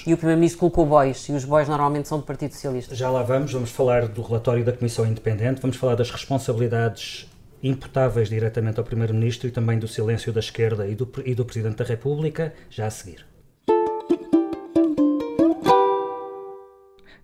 e 0.06 0.14
o 0.14 0.18
Primeiro-Ministro 0.18 0.60
colocou 0.60 0.86
bois, 0.86 1.28
e 1.30 1.32
os 1.32 1.46
bois 1.46 1.68
normalmente 1.68 2.08
são 2.08 2.20
do 2.20 2.24
Partido 2.24 2.54
Socialista. 2.54 2.94
Já 2.96 3.10
lá 3.10 3.24
vamos, 3.24 3.52
vamos 3.52 3.72
falar 3.72 4.08
do 4.08 4.22
relatório 4.22 4.52
relatório 4.52 4.66
da 4.66 4.74
Comissão 4.74 5.06
Independente, 5.06 5.62
vamos 5.62 5.78
falar 5.78 5.96
das 5.96 6.10
responsabilidades 6.12 7.30
imputáveis 7.64 8.28
diretamente 8.30 8.80
ao 8.80 8.84
Primeiro-Ministro 8.84 9.48
e 9.48 9.52
também 9.52 9.78
do 9.78 9.88
silêncio 9.88 10.34
da 10.34 10.40
esquerda 10.40 10.88
e 10.88 10.96
do, 10.96 11.08
e 11.26 11.36
do 11.36 11.46
Presidente 11.46 11.78
da 11.78 11.84
República, 11.84 12.54
já 12.70 12.88
a 12.88 12.90
seguir. 12.90 13.31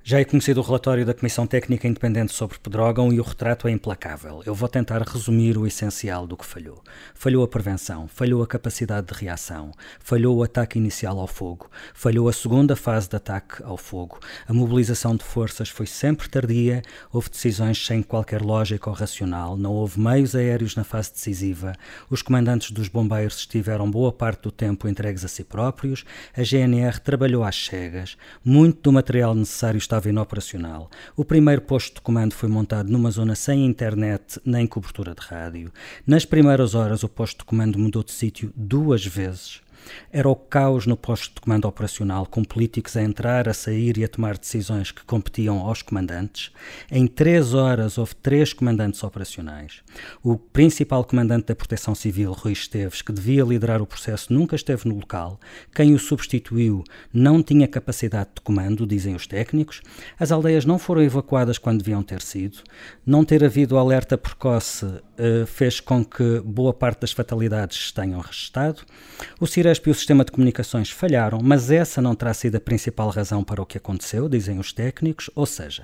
Já 0.09 0.21
é 0.21 0.23
conhecido 0.23 0.61
o 0.61 0.63
relatório 0.63 1.05
da 1.05 1.13
Comissão 1.13 1.45
Técnica 1.45 1.85
Independente 1.85 2.31
sobre 2.31 2.57
Pedrógão 2.57 3.11
e 3.11 3.19
o 3.19 3.23
retrato 3.23 3.67
é 3.67 3.71
implacável. 3.71 4.41
Eu 4.45 4.55
vou 4.55 4.69
tentar 4.69 5.01
resumir 5.01 5.57
o 5.57 5.67
essencial 5.67 6.25
do 6.25 6.37
que 6.37 6.45
falhou. 6.45 6.81
Falhou 7.13 7.43
a 7.43 7.47
prevenção, 7.49 8.07
falhou 8.07 8.41
a 8.41 8.47
capacidade 8.47 9.07
de 9.07 9.13
reação, 9.19 9.73
falhou 9.99 10.37
o 10.37 10.43
ataque 10.43 10.79
inicial 10.79 11.19
ao 11.19 11.27
fogo, 11.27 11.69
falhou 11.93 12.29
a 12.29 12.31
segunda 12.31 12.73
fase 12.73 13.09
de 13.09 13.17
ataque 13.17 13.61
ao 13.63 13.75
fogo. 13.75 14.17
A 14.47 14.53
mobilização 14.53 15.13
de 15.13 15.25
forças 15.25 15.67
foi 15.67 15.85
sempre 15.85 16.29
tardia, 16.29 16.81
houve 17.11 17.29
decisões 17.29 17.85
sem 17.85 18.01
qualquer 18.01 18.41
lógica 18.41 18.89
ou 18.89 18.95
racional, 18.95 19.57
não 19.57 19.73
houve 19.73 19.99
meios 19.99 20.35
aéreos 20.35 20.73
na 20.77 20.85
fase 20.85 21.11
decisiva, 21.11 21.73
os 22.09 22.21
comandantes 22.21 22.71
dos 22.71 22.87
bombeiros 22.87 23.39
estiveram 23.39 23.91
boa 23.91 24.13
parte 24.13 24.43
do 24.43 24.51
tempo 24.51 24.87
entregues 24.87 25.25
a 25.25 25.27
si 25.27 25.43
próprios, 25.43 26.05
a 26.33 26.43
GNR 26.43 26.97
trabalhou 27.01 27.43
às 27.43 27.65
cegas, 27.65 28.15
muito 28.41 28.83
do 28.83 28.93
material 28.93 29.35
necessário 29.35 29.77
estava 29.77 29.96
estava 29.97 30.09
inoperacional. 30.09 30.89
O 31.15 31.25
primeiro 31.25 31.61
posto 31.61 31.95
de 31.95 32.01
comando 32.01 32.33
foi 32.33 32.47
montado 32.47 32.89
numa 32.89 33.09
zona 33.09 33.35
sem 33.35 33.65
internet 33.65 34.39
nem 34.45 34.67
cobertura 34.67 35.13
de 35.13 35.21
rádio. 35.21 35.71
Nas 36.05 36.25
primeiras 36.25 36.75
horas, 36.75 37.03
o 37.03 37.09
posto 37.09 37.39
de 37.39 37.45
comando 37.45 37.79
mudou 37.79 38.03
de 38.03 38.11
sítio 38.11 38.51
duas 38.55 39.05
vezes. 39.05 39.61
Era 40.11 40.29
o 40.29 40.35
caos 40.35 40.85
no 40.85 40.97
posto 40.97 41.35
de 41.35 41.41
comando 41.41 41.67
operacional, 41.67 42.25
com 42.25 42.43
políticos 42.43 42.95
a 42.97 43.03
entrar, 43.03 43.47
a 43.47 43.53
sair 43.53 43.97
e 43.97 44.03
a 44.03 44.07
tomar 44.07 44.37
decisões 44.37 44.91
que 44.91 45.03
competiam 45.05 45.59
aos 45.59 45.81
comandantes. 45.81 46.51
Em 46.91 47.07
três 47.07 47.53
horas 47.53 47.97
houve 47.97 48.15
três 48.15 48.53
comandantes 48.53 49.03
operacionais. 49.03 49.81
O 50.23 50.37
principal 50.37 51.03
comandante 51.03 51.47
da 51.47 51.55
Proteção 51.55 51.95
Civil, 51.95 52.31
Rui 52.31 52.53
Esteves, 52.53 53.01
que 53.01 53.11
devia 53.11 53.43
liderar 53.43 53.81
o 53.81 53.87
processo, 53.87 54.33
nunca 54.33 54.55
esteve 54.55 54.87
no 54.87 54.95
local. 54.95 55.39
Quem 55.73 55.93
o 55.93 55.99
substituiu 55.99 56.83
não 57.13 57.41
tinha 57.41 57.67
capacidade 57.67 58.29
de 58.35 58.41
comando, 58.41 58.85
dizem 58.85 59.15
os 59.15 59.27
técnicos. 59.27 59.81
As 60.19 60.31
aldeias 60.31 60.65
não 60.65 60.79
foram 60.79 61.01
evacuadas 61.01 61.57
quando 61.57 61.79
deviam 61.79 62.03
ter 62.03 62.21
sido. 62.21 62.59
Não 63.05 63.23
ter 63.23 63.43
havido 63.43 63.77
alerta 63.77 64.17
precoce 64.17 64.85
fez 65.45 65.79
com 65.79 66.03
que 66.03 66.39
boa 66.41 66.73
parte 66.73 67.01
das 67.01 67.11
fatalidades 67.11 67.91
tenham 67.91 68.19
registado. 68.19 68.83
O 69.39 69.47
Cires 69.47 69.77
Ciresp 69.77 69.87
e 69.87 69.91
o 69.91 69.95
sistema 69.95 70.23
de 70.23 70.31
comunicações 70.31 70.89
falharam, 70.89 71.39
mas 71.43 71.71
essa 71.71 72.01
não 72.01 72.15
terá 72.15 72.33
sido 72.33 72.55
a 72.55 72.59
principal 72.59 73.09
razão 73.09 73.43
para 73.43 73.61
o 73.61 73.65
que 73.65 73.77
aconteceu, 73.77 74.29
dizem 74.29 74.59
os 74.59 74.71
técnicos, 74.71 75.29
ou 75.35 75.45
seja, 75.45 75.83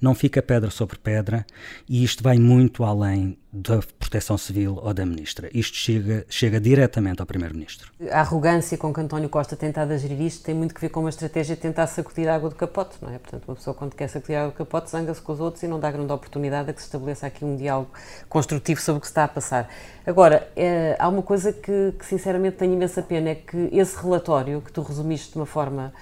não 0.00 0.14
fica 0.14 0.42
pedra 0.42 0.70
sobre 0.70 0.98
pedra 0.98 1.46
e 1.88 2.02
isto 2.04 2.22
vai 2.22 2.38
muito 2.38 2.84
além 2.84 3.38
da 3.52 3.80
Proteção 3.98 4.38
Civil 4.38 4.80
ou 4.82 4.94
da 4.94 5.04
Ministra. 5.04 5.50
Isto 5.52 5.76
chega, 5.76 6.24
chega 6.26 6.58
diretamente 6.58 7.20
ao 7.20 7.26
Primeiro-Ministro. 7.26 7.92
A 8.10 8.20
arrogância 8.20 8.78
com 8.78 8.94
que 8.94 9.00
António 9.00 9.28
Costa 9.28 9.54
tentado 9.54 9.96
gerir 9.98 10.22
isto 10.22 10.42
tem 10.42 10.54
muito 10.54 10.74
que 10.74 10.80
ver 10.80 10.88
com 10.88 11.00
uma 11.00 11.10
estratégia 11.10 11.54
de 11.54 11.60
tentar 11.60 11.86
sacudir 11.86 12.28
a 12.28 12.34
água 12.34 12.48
do 12.48 12.56
capote, 12.56 12.96
não 13.02 13.12
é? 13.12 13.18
Portanto, 13.18 13.44
uma 13.46 13.54
pessoa 13.54 13.74
quando 13.74 13.94
quer 13.94 14.08
sacudir 14.08 14.36
a 14.36 14.40
água 14.44 14.52
do 14.52 14.56
capote 14.56 14.90
zanga-se 14.90 15.20
com 15.20 15.32
os 15.32 15.40
outros 15.40 15.62
e 15.62 15.68
não 15.68 15.78
dá 15.78 15.90
grande 15.90 16.10
oportunidade 16.10 16.70
a 16.70 16.72
que 16.72 16.80
se 16.80 16.86
estabeleça 16.86 17.26
aqui 17.26 17.44
um 17.44 17.54
diálogo 17.54 17.90
construtivo 18.26 18.80
sobre 18.80 18.98
o 18.98 19.00
que 19.00 19.06
se 19.06 19.10
está 19.10 19.24
a 19.24 19.28
passar. 19.28 19.68
Agora, 20.06 20.48
é, 20.56 20.96
há 20.98 21.06
uma 21.08 21.22
coisa 21.22 21.52
que, 21.52 21.92
que 21.98 22.06
sinceramente 22.06 22.56
tenho 22.56 22.72
imensa 22.72 23.02
pena, 23.02 23.30
é 23.30 23.34
que 23.34 23.68
esse 23.70 23.96
relatório, 24.02 24.62
que 24.62 24.72
tu 24.72 24.80
resumiste 24.80 25.32
de 25.32 25.36
uma 25.36 25.46
forma 25.46 25.92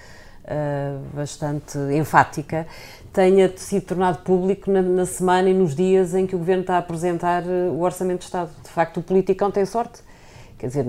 bastante 1.14 1.78
enfática, 1.92 2.66
tenha 3.12 3.52
sido 3.56 3.86
tornado 3.86 4.18
público 4.18 4.70
na, 4.70 4.82
na, 4.82 5.06
semana 5.06 5.48
e 5.48 5.54
nos 5.54 5.74
dias 5.74 6.14
em 6.14 6.26
que 6.26 6.34
o 6.34 6.38
Governo 6.38 6.62
está 6.62 6.76
a 6.76 6.78
apresentar 6.78 7.42
eh, 7.42 7.68
o 7.70 7.80
Orçamento 7.80 8.20
de 8.20 8.24
Estado. 8.26 8.50
De 8.62 8.70
facto, 8.70 8.98
o 8.98 9.02
politicão 9.02 9.50
tem 9.50 9.64
sorte. 9.66 10.00
Quer 10.60 10.66
dizer, 10.66 10.86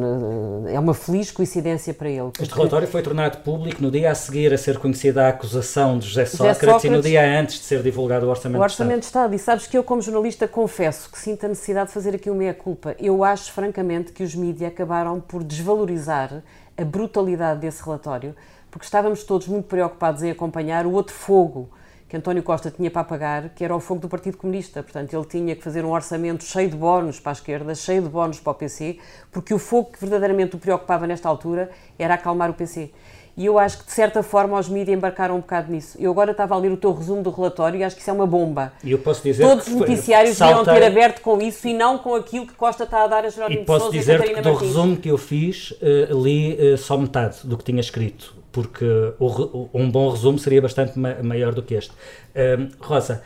é 0.67 0.77
uma 0.77 0.93
feliz 0.93 1.31
coincidência 1.31 1.93
para 1.93 2.09
ele. 2.09 2.29
Este 2.37 2.53
relatório 2.53 2.85
foi 2.89 3.01
tornado 3.01 3.37
público 3.37 3.81
no 3.81 3.89
dia 3.89 4.11
a 4.11 4.15
seguir 4.15 4.53
a 4.53 4.57
ser 4.57 4.77
conhecida 4.77 5.25
a 5.25 5.29
acusação 5.29 5.97
de 5.97 6.07
José 6.07 6.25
Sócrates, 6.25 6.59
José 6.59 6.65
Sócrates 6.65 6.83
e 6.83 6.89
no 6.89 7.01
dia 7.01 7.39
antes 7.39 7.55
de 7.55 7.63
ser 7.63 7.81
divulgado 7.81 8.25
o 8.25 8.29
Orçamento, 8.29 8.59
o 8.59 8.63
orçamento 8.63 8.99
de, 8.99 9.05
Estado. 9.05 9.29
de 9.29 9.35
Estado. 9.37 9.55
E 9.55 9.59
sabes 9.61 9.67
que 9.67 9.77
eu, 9.77 9.83
como 9.83 10.01
jornalista, 10.01 10.45
confesso 10.45 11.09
que 11.09 11.17
sinto 11.17 11.45
a 11.45 11.47
necessidade 11.47 11.87
de 11.87 11.93
fazer 11.93 12.13
aqui 12.13 12.29
uma 12.29 12.39
meia-culpa. 12.39 12.97
Eu 12.99 13.23
acho, 13.23 13.49
francamente, 13.53 14.11
que 14.11 14.23
os 14.23 14.35
mídias 14.35 14.73
acabaram 14.73 15.21
por 15.21 15.41
desvalorizar 15.41 16.43
a 16.77 16.83
brutalidade 16.83 17.61
desse 17.61 17.81
relatório, 17.81 18.35
porque 18.71 18.85
estávamos 18.85 19.23
todos 19.23 19.47
muito 19.47 19.65
preocupados 19.65 20.23
em 20.23 20.31
acompanhar 20.31 20.87
o 20.87 20.93
outro 20.93 21.13
fogo 21.13 21.69
que 22.11 22.17
António 22.17 22.43
Costa 22.43 22.69
tinha 22.69 22.91
para 22.91 23.05
pagar, 23.05 23.49
que 23.49 23.63
era 23.63 23.73
o 23.73 23.79
fogo 23.79 24.01
do 24.01 24.09
Partido 24.09 24.35
Comunista. 24.35 24.83
Portanto, 24.83 25.13
ele 25.13 25.25
tinha 25.25 25.55
que 25.55 25.63
fazer 25.63 25.85
um 25.85 25.91
orçamento 25.91 26.43
cheio 26.43 26.69
de 26.69 26.75
bónus 26.75 27.21
para 27.21 27.31
a 27.31 27.33
esquerda, 27.33 27.73
cheio 27.73 28.01
de 28.01 28.09
bónus 28.09 28.37
para 28.37 28.51
o 28.51 28.53
PC, 28.53 28.97
porque 29.31 29.53
o 29.53 29.57
fogo 29.57 29.91
que 29.91 29.99
verdadeiramente 30.01 30.55
o 30.57 30.59
preocupava 30.59 31.07
nesta 31.07 31.29
altura 31.29 31.69
era 31.97 32.15
acalmar 32.15 32.49
o 32.49 32.53
PC. 32.53 32.91
E 33.35 33.45
eu 33.45 33.57
acho 33.57 33.79
que, 33.79 33.85
de 33.85 33.91
certa 33.91 34.21
forma, 34.21 34.59
os 34.59 34.67
mídias 34.67 34.97
embarcaram 34.97 35.35
um 35.35 35.39
bocado 35.39 35.71
nisso. 35.71 35.97
Eu 35.99 36.11
agora 36.11 36.31
estava 36.31 36.53
a 36.53 36.57
ler 36.57 36.71
o 36.71 36.77
teu 36.77 36.93
resumo 36.93 37.23
do 37.23 37.29
relatório 37.29 37.79
e 37.79 37.83
acho 37.83 37.95
que 37.95 38.01
isso 38.01 38.09
é 38.09 38.13
uma 38.13 38.27
bomba. 38.27 38.73
E 38.83 38.91
eu 38.91 38.99
posso 38.99 39.23
dizer 39.23 39.43
Todos 39.43 39.67
os 39.67 39.73
noticiários 39.73 40.37
deviam 40.37 40.63
ter 40.63 40.83
aberto 40.83 41.21
com 41.21 41.41
isso 41.41 41.67
e 41.67 41.73
não 41.73 41.97
com 41.97 42.13
aquilo 42.15 42.45
que 42.45 42.53
Costa 42.53 42.83
está 42.83 43.03
a 43.03 43.07
dar 43.07 43.25
a 43.25 43.29
Jerónimo 43.29 43.61
E 43.61 43.65
posso 43.65 43.91
dizer 43.91 44.21
que 44.21 44.41
do 44.41 44.53
resumo 44.53 44.97
que 44.97 45.09
eu 45.09 45.17
fiz, 45.17 45.71
uh, 45.71 46.21
li 46.21 46.73
uh, 46.73 46.77
só 46.77 46.97
metade 46.97 47.37
do 47.43 47.57
que 47.57 47.63
tinha 47.63 47.79
escrito 47.79 48.41
porque 48.51 48.85
o, 49.17 49.69
um 49.73 49.89
bom 49.89 50.09
resumo 50.09 50.37
seria 50.37 50.61
bastante 50.61 50.99
ma 50.99 51.15
maior 51.23 51.53
do 51.53 51.63
que 51.63 51.73
este. 51.73 51.93
Um, 52.35 52.69
Rosa, 52.79 53.23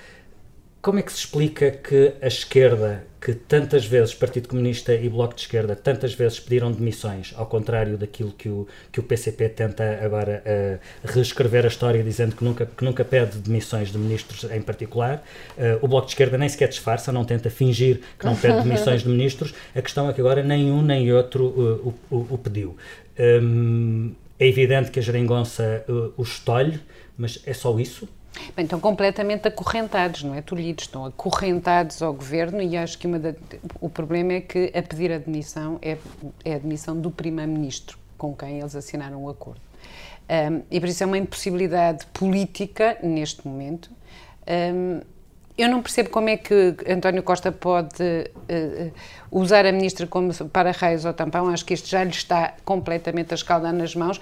como 0.86 1.00
é 1.00 1.02
que 1.02 1.12
se 1.12 1.18
explica 1.18 1.72
que 1.72 2.14
a 2.22 2.28
esquerda, 2.28 3.08
que 3.20 3.34
tantas 3.34 3.88
vezes, 3.88 4.14
Partido 4.14 4.48
Comunista 4.48 4.94
e 4.94 5.10
Bloco 5.10 5.34
de 5.34 5.42
Esquerda, 5.42 5.76
tantas 5.76 6.14
vezes 6.14 6.40
pediram 6.40 6.72
demissões, 6.72 7.34
ao 7.36 7.48
contrário 7.48 7.98
daquilo 7.98 8.32
que 8.32 8.50
o, 8.50 8.68
que 8.92 9.00
o 9.00 9.04
PCP 9.04 9.50
tenta 9.50 10.00
agora 10.00 10.44
uh, 10.46 10.80
reescrever 11.04 11.66
a 11.66 11.70
história, 11.70 12.04
dizendo 12.04 12.36
que 12.36 12.44
nunca, 12.44 12.68
que 12.68 12.86
nunca 12.86 13.04
pede 13.04 13.40
demissões 13.40 13.92
de 13.92 13.98
ministros 13.98 14.44
em 14.52 14.62
particular, 14.62 15.24
uh, 15.58 15.84
o 15.84 15.88
Bloco 15.88 16.06
de 16.06 16.12
Esquerda 16.12 16.38
nem 16.38 16.48
sequer 16.48 16.70
disfarça, 16.70 17.12
não 17.12 17.26
tenta 17.26 17.50
fingir 17.50 18.02
que 18.20 18.26
não 18.28 18.36
pede 18.36 18.62
demissões 18.62 19.02
de 19.02 19.10
ministros, 19.10 19.56
a 19.76 19.82
questão 19.82 20.08
é 20.08 20.14
que 20.14 20.22
agora 20.22 20.44
nenhum 20.44 20.84
nem 20.84 21.12
outro 21.12 21.46
uh, 21.46 21.96
o, 22.12 22.16
o, 22.16 22.28
o, 22.36 22.38
pediu. 22.38 22.78
Um, 23.18 24.14
é 24.38 24.48
evidente 24.48 24.92
que 24.92 25.00
a 25.00 25.02
geringonça 25.02 25.84
uh, 25.90 26.14
os 26.16 26.34
estolhe, 26.34 26.80
mas 27.18 27.42
é 27.44 27.56
só 27.56 27.76
isso? 27.80 28.08
Bem, 28.56 28.66
estão 28.66 28.80
completamente 28.80 29.48
acorrentados, 29.48 30.24
não 30.24 30.34
é? 30.34 30.42
Tolhidos, 30.42 30.86
estão 30.86 31.06
acorrentados 31.06 32.02
ao 32.02 32.14
governo 32.14 32.62
e 32.62 32.78
acho 32.78 32.98
que 32.98 33.08
da, 33.08 33.34
o 33.82 33.90
problema 33.90 34.34
é 34.34 34.42
que 34.42 34.72
a 34.76 34.82
pedir 34.82 35.12
a 35.12 35.18
demissão 35.18 35.80
é, 35.82 35.98
é 36.44 36.56
a 36.56 36.58
demissão 36.58 37.00
do 37.00 37.12
primeiro-ministro 37.12 37.98
com 38.18 38.36
quem 38.36 38.60
eles 38.60 38.76
assinaram 38.76 39.24
o 39.24 39.30
acordo. 39.30 39.62
Um, 40.30 40.64
e 40.72 40.80
por 40.80 40.90
isso 40.90 41.04
é 41.04 41.06
uma 41.06 41.18
impossibilidade 41.18 42.06
política 42.08 42.98
neste 43.04 43.48
momento. 43.48 43.92
Um, 44.48 45.02
eu 45.58 45.70
não 45.70 45.82
percebo 45.82 46.10
como 46.10 46.28
é 46.28 46.36
que 46.36 46.76
António 46.88 47.24
Costa 47.24 47.50
pode 47.50 48.04
uh, 48.04 48.92
usar 49.32 49.66
a 49.66 49.72
ministra 49.72 50.06
como 50.06 50.34
para-raios 50.50 51.06
ou 51.06 51.14
tampão. 51.14 51.48
Acho 51.48 51.64
que 51.64 51.74
isto 51.74 51.88
já 51.88 52.04
lhe 52.04 52.10
está 52.10 52.54
completamente 52.66 53.34
a 53.34 53.36
escaldar 53.36 53.72
nas 53.72 53.96
mãos 53.96 54.20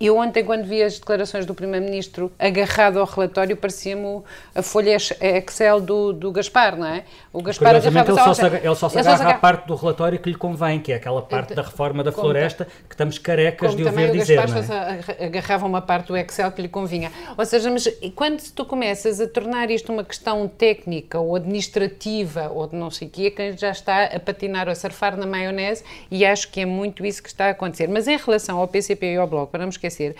eu 0.00 0.16
ontem, 0.16 0.44
quando 0.44 0.64
vi 0.64 0.82
as 0.82 0.98
declarações 0.98 1.46
do 1.46 1.54
Primeiro-Ministro 1.54 2.30
agarrado 2.38 2.98
ao 2.98 3.06
relatório, 3.06 3.56
parecia-me 3.56 4.22
a 4.54 4.62
folha 4.62 4.96
Excel 4.96 5.80
do, 5.80 6.12
do 6.12 6.30
Gaspar, 6.30 6.76
não 6.76 6.86
é? 6.86 7.04
O 7.32 7.42
Gaspar 7.42 7.76
agarrava 7.76 8.12
ele 8.12 8.20
só, 8.20 8.34
se, 8.34 8.44
ele 8.46 8.74
só 8.74 8.88
se 8.88 8.98
agarra 8.98 9.24
só 9.24 9.30
à 9.30 9.34
parte 9.34 9.66
do 9.66 9.74
relatório 9.74 10.18
que 10.18 10.28
lhe 10.28 10.36
convém, 10.36 10.80
que 10.80 10.92
é 10.92 10.96
aquela 10.96 11.22
parte 11.22 11.54
da 11.54 11.62
reforma 11.62 12.04
da 12.04 12.12
floresta 12.12 12.66
que 12.88 12.94
estamos 12.94 13.18
carecas 13.18 13.74
de 13.74 13.84
ouvir 13.84 14.12
dizer. 14.12 14.38
O 14.38 14.52
Gaspar 14.52 15.00
é? 15.18 15.24
agarrava 15.26 15.66
uma 15.66 15.80
parte 15.80 16.08
do 16.08 16.16
Excel 16.16 16.52
que 16.52 16.62
lhe 16.62 16.68
convinha. 16.68 17.10
Ou 17.36 17.44
seja, 17.44 17.70
mas 17.70 17.88
quando 18.14 18.42
tu 18.52 18.64
começas 18.64 19.20
a 19.20 19.26
tornar 19.26 19.70
isto 19.70 19.92
uma 19.92 20.04
questão 20.04 20.46
técnica 20.46 21.18
ou 21.18 21.34
administrativa 21.34 22.50
ou 22.54 22.66
de 22.66 22.76
não 22.76 22.90
sei 22.90 23.08
o 23.08 23.10
quê, 23.10 23.30
quem 23.30 23.56
já 23.56 23.70
está 23.70 24.04
a 24.04 24.20
patinar 24.20 24.66
ou 24.66 24.72
a 24.72 24.74
surfar 24.74 25.16
na 25.16 25.26
maionese 25.26 25.84
e 26.10 26.24
acho 26.24 26.50
que 26.50 26.60
é 26.60 26.66
muito 26.66 27.04
isso 27.04 27.22
que 27.22 27.28
está 27.28 27.46
a 27.46 27.50
acontecer. 27.50 27.88
Mas 27.88 28.06
em 28.06 28.16
relação 28.16 28.58
ao 28.58 28.68
PCP 28.68 29.14
e 29.14 29.16
ao 29.16 29.26
Bloco, 29.26 29.52
para 29.52 29.66
não 29.72 29.78
esquecer. 29.78 30.14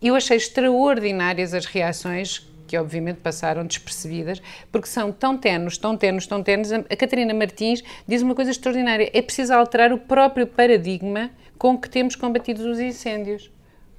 Eu 0.00 0.14
achei 0.14 0.36
extraordinárias 0.36 1.52
as 1.52 1.66
reações 1.66 2.46
que 2.66 2.76
obviamente 2.76 3.16
passaram 3.16 3.66
despercebidas, 3.66 4.42
porque 4.70 4.86
são 4.86 5.10
tão 5.10 5.36
tenos, 5.36 5.78
tão 5.78 5.96
tenos, 5.96 6.26
tão 6.26 6.42
tenos. 6.42 6.70
A 6.70 6.96
Catarina 6.96 7.32
Martins 7.32 7.82
diz 8.06 8.22
uma 8.22 8.34
coisa 8.34 8.50
extraordinária: 8.50 9.10
é 9.12 9.22
preciso 9.22 9.54
alterar 9.54 9.92
o 9.92 9.98
próprio 9.98 10.46
paradigma 10.46 11.30
com 11.56 11.76
que 11.76 11.88
temos 11.88 12.14
combatido 12.14 12.70
os 12.70 12.78
incêndios. 12.78 13.50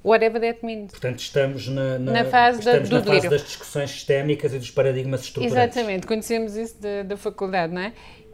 Whatever 0.02 0.40
that 0.40 0.64
means. 0.64 0.92
Portanto, 0.92 1.18
estamos 1.18 1.68
na, 1.68 1.98
na, 1.98 2.12
na 2.12 2.24
fase, 2.24 2.60
estamos 2.60 2.88
da, 2.88 3.00
na 3.00 3.04
fase 3.04 3.28
das 3.28 3.42
discussões 3.42 3.90
sistémicas 3.90 4.54
e 4.54 4.58
dos 4.58 4.70
paradigmas 4.70 5.20
estruturais. 5.24 5.52
Exatamente, 5.52 6.06
conhecemos 6.06 6.56
isso 6.56 6.80
da, 6.80 7.02
da 7.02 7.16
faculdade, 7.18 7.74
não 7.74 7.82
é? 7.82 7.92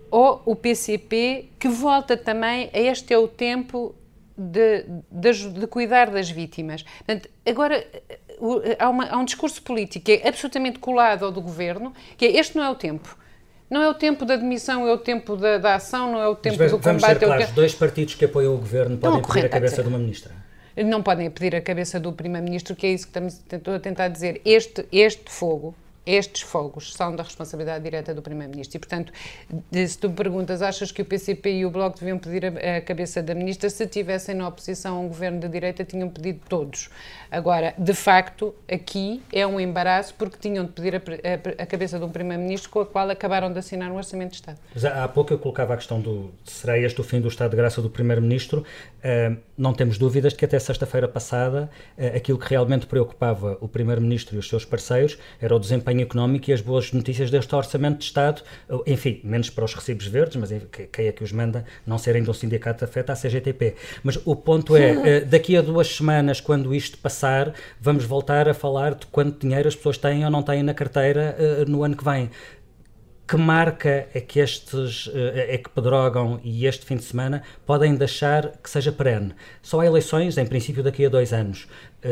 Ou 0.09 0.40
o 0.47 0.55
PCP, 0.55 1.49
que 1.59 1.66
volta 1.66 2.16
também 2.16 2.71
a 2.73 2.79
este 2.79 3.12
é 3.12 3.19
o 3.19 3.27
tempo 3.27 3.97
de, 4.37 4.85
de, 5.11 5.49
de, 5.51 5.66
cuidar 5.66 6.11
das 6.11 6.31
vítimas. 6.31 6.83
Portanto, 6.83 7.29
agora 7.44 7.87
há, 8.79 8.88
uma, 8.88 9.07
há, 9.07 9.16
um 9.16 9.25
discurso 9.25 9.62
político 9.62 10.07
que 10.07 10.12
é 10.12 10.29
absolutamente 10.29 10.79
colado 10.79 11.25
ao 11.25 11.33
do 11.33 11.40
governo, 11.40 11.92
que 12.16 12.27
é 12.27 12.38
este 12.38 12.57
não 12.57 12.64
é 12.64 12.70
o 12.70 12.75
tempo. 12.75 13.16
Não 13.68 13.83
é 13.83 13.88
o 13.88 13.94
tempo 13.94 14.25
da 14.25 14.37
demissão, 14.37 14.87
é 14.87 14.92
o 14.92 14.99
tempo 14.99 15.37
da, 15.37 15.59
da 15.59 15.75
ação, 15.75 16.12
não 16.12 16.20
é 16.20 16.29
o 16.29 16.37
tempo 16.37 16.57
Mas, 16.59 16.70
do 16.70 16.79
vamos 16.79 17.03
combate. 17.03 17.18
Ser 17.18 17.27
claros, 17.27 17.49
é 17.49 17.53
dois 17.53 17.75
partidos 17.75 18.14
que 18.14 18.25
apoiam 18.25 18.55
o 18.55 18.59
governo 18.59 18.96
podem 18.96 19.22
pedir 19.22 19.46
a 19.46 19.49
cabeça 19.49 19.83
de 19.83 19.88
uma 19.88 19.99
ministra. 19.99 20.33
Não 20.77 21.03
podem 21.03 21.31
pedir 21.31 21.57
a 21.57 21.61
cabeça 21.61 21.99
do 21.99 22.12
primeiro-ministro, 22.12 22.77
que 22.77 22.87
é 22.87 22.90
isso 22.90 23.09
que 23.09 23.18
estamos 23.18 23.75
a 23.75 23.81
tentar 23.81 24.09
dizer. 24.09 24.40
Este, 24.44 24.87
este 24.92 25.31
fogo, 25.31 25.75
estes 26.07 26.42
fogos 26.42 26.92
são 26.92 27.14
da 27.14 27.25
responsabilidade 27.25 27.83
direta 27.83 28.14
do 28.14 28.23
Primeiro-Ministro. 28.23 28.77
E, 28.77 28.79
portanto, 28.79 29.12
se 29.73 29.99
tu 29.99 30.09
me 30.09 30.14
perguntas, 30.14 30.62
achas 30.62 30.92
que 30.92 31.03
o 31.03 31.05
PCP 31.05 31.59
e 31.59 31.66
o 31.66 31.71
Bloco 31.71 31.99
deviam 31.99 32.19
pedir 32.19 32.47
a, 32.47 32.77
a, 32.77 32.81
cabeça 32.81 33.23
da 33.23 33.35
Ministra? 33.35 33.69
Se 33.69 33.87
tivessem 33.87 34.35
na 34.35 34.47
oposição 34.47 34.97
a 34.97 35.01
um 35.01 35.09
governo 35.09 35.40
de 35.40 35.49
direita, 35.49 35.85
tinham 35.85 36.09
pedido 36.09 36.40
todos. 36.49 36.88
Agora, 37.31 37.75
de 37.77 37.92
facto, 37.92 38.55
aqui 38.71 39.21
é 39.33 39.45
um 39.47 39.59
embaraço 39.59 40.14
porque 40.14 40.37
tinham 40.38 40.64
de 40.64 40.73
pedir 40.73 40.95
a, 40.95 40.99
a, 40.99 41.62
a 41.64 41.66
cabeça 41.66 41.99
de 41.99 42.05
um 42.05 42.09
Primeiro-Ministro 42.09 42.71
com 42.71 42.81
a 42.81 42.87
qual 42.87 43.11
acabaram 43.11 43.53
de 43.53 43.59
assinar 43.59 43.90
um 43.90 43.97
Orçamento 43.97 44.31
de 44.31 44.37
Estado. 44.37 44.59
Mas 44.73 44.85
há 44.85 45.09
pouco 45.09 45.33
eu 45.33 45.38
colocava 45.38 45.75
a 45.75 45.77
questão 45.77 46.01
do 46.01 46.31
será 46.45 46.79
este 46.79 47.01
o 47.01 47.05
fim 47.05 47.21
do 47.21 47.29
Estado 47.29 47.51
de 47.51 47.57
Graça 47.57 47.83
do 47.83 47.90
Primeiro-Ministro. 47.90 48.64
Uh, 48.99 49.37
não 49.57 49.73
temos 49.73 49.99
dúvidas 49.99 50.33
de 50.33 50.38
que 50.38 50.45
até 50.45 50.59
sexta-feira 50.59 51.09
passada 51.09 51.69
uh, 51.99 52.16
aquilo 52.16 52.38
que 52.38 52.49
realmente 52.49 52.87
preocupava 52.87 53.59
o 53.61 53.69
Primeiro-Ministro 53.69 54.37
e 54.37 54.38
os 54.38 54.49
seus 54.49 54.64
parceiros 54.64 55.19
era 55.40 55.55
o 55.55 55.59
desempenho 55.59 55.96
desempenho 55.97 56.03
económico 56.03 56.51
e 56.51 56.53
as 56.53 56.61
boas 56.61 56.93
notícias 56.93 57.31
deste 57.31 57.55
Orçamento 57.55 57.99
de 57.99 58.05
Estado, 58.05 58.43
enfim, 58.87 59.21
menos 59.25 59.51
para 59.51 59.65
os 59.65 59.75
recibos 59.75 60.07
verdes, 60.07 60.37
mas 60.37 60.51
quem 60.93 61.07
é 61.07 61.13
que 61.13 61.25
os 61.25 61.33
manda 61.33 61.65
não 61.87 61.99
serem 61.99 62.23
de 62.23 62.31
um 62.31 62.35
sindicato 62.35 62.85
afeta 62.85 63.13
à 63.13 63.17
CGTP. 63.17 63.75
Mas 64.03 64.19
o 64.25 64.37
ponto 64.37 64.77
é, 64.77 64.91
eh, 64.91 65.21
daqui 65.21 65.57
a 65.57 65.63
duas 65.63 65.89
semanas, 65.89 66.41
quando 66.41 66.75
isto 66.75 66.99
passar, 66.99 67.55
vamos 67.81 68.05
voltar 68.05 68.49
a 68.49 68.55
falar 68.55 68.95
de 68.95 69.07
quanto 69.07 69.41
dinheiro 69.41 69.69
as 69.69 69.75
pessoas 69.75 69.97
têm 69.99 70.25
ou 70.25 70.31
não 70.31 70.43
têm 70.43 70.63
na 70.63 70.75
carteira 70.75 71.37
eh, 71.39 71.65
no 71.67 71.83
ano 71.83 71.97
que 71.97 72.05
vem 72.05 72.31
que 73.29 73.37
marca 73.37 74.07
é 74.15 74.21
que 74.21 74.39
estes 74.39 75.11
eh, 75.13 75.55
é 75.55 75.59
que 75.59 75.69
pedrogam 75.69 76.39
e 76.45 76.65
este 76.65 76.87
fim 76.87 76.95
de 76.95 77.03
semana 77.03 77.43
podem 77.67 77.97
deixar 77.97 78.53
que 78.63 78.71
seja 78.71 78.93
perene? 78.93 79.35
Só 79.61 79.81
há 79.81 79.87
eleições, 79.87 80.39
em 80.39 80.47
princípio, 80.47 80.81
daqui 80.81 81.05
a 81.05 81.09
dois 81.09 81.33
anos. 81.33 81.67